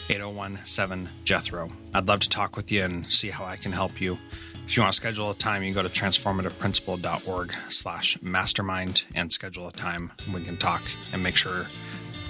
801 0.09 0.59
7 0.65 1.09
Jethro. 1.23 1.69
I'd 1.93 2.07
love 2.07 2.19
to 2.21 2.29
talk 2.29 2.55
with 2.55 2.71
you 2.71 2.83
and 2.83 3.05
see 3.11 3.29
how 3.29 3.45
I 3.45 3.55
can 3.55 3.71
help 3.71 4.01
you. 4.01 4.17
If 4.65 4.77
you 4.77 4.81
want 4.81 4.93
to 4.93 4.97
schedule 4.97 5.29
a 5.29 5.35
time, 5.35 5.61
you 5.61 5.71
can 5.73 5.83
go 5.83 5.87
to 5.87 5.93
transformativeprincipal.org 5.93 7.53
slash 7.69 8.19
mastermind 8.21 9.03
and 9.13 9.31
schedule 9.31 9.67
a 9.67 9.71
time. 9.71 10.11
We 10.33 10.43
can 10.43 10.57
talk 10.57 10.81
and 11.11 11.21
make 11.21 11.35
sure 11.35 11.67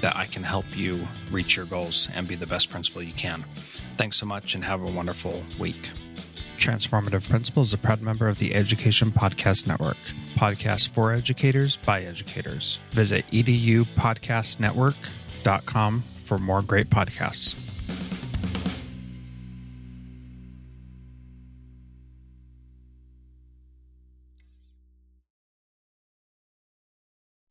that 0.02 0.18
I 0.18 0.26
can 0.26 0.44
help 0.44 0.66
you 0.76 1.08
reach 1.32 1.56
your 1.56 1.66
goals 1.66 2.10
and 2.14 2.28
be 2.28 2.36
the 2.36 2.46
best 2.46 2.70
principal 2.70 3.02
you 3.02 3.14
can. 3.14 3.46
Thanks 3.98 4.18
so 4.18 4.26
much 4.26 4.56
and 4.56 4.66
have 4.66 4.82
a 4.82 4.92
wonderful 4.92 5.42
week. 5.60 5.90
Transformative 6.58 7.30
Principal 7.30 7.64
is 7.64 7.74
a 7.74 7.78
proud 7.78 8.02
member 8.02 8.28
of 8.28 8.40
the 8.40 8.54
Education 8.56 9.12
Podcast 9.12 9.68
Network. 9.68 9.98
Podcasts 10.36 10.90
for 10.90 11.14
educators 11.14 11.78
by 11.78 12.02
educators. 12.04 12.80
Visit 12.92 13.26
edupodcastnetwork.com 13.32 16.04
for 16.24 16.38
more 16.38 16.62
great 16.62 16.90
podcasts. 16.90 17.63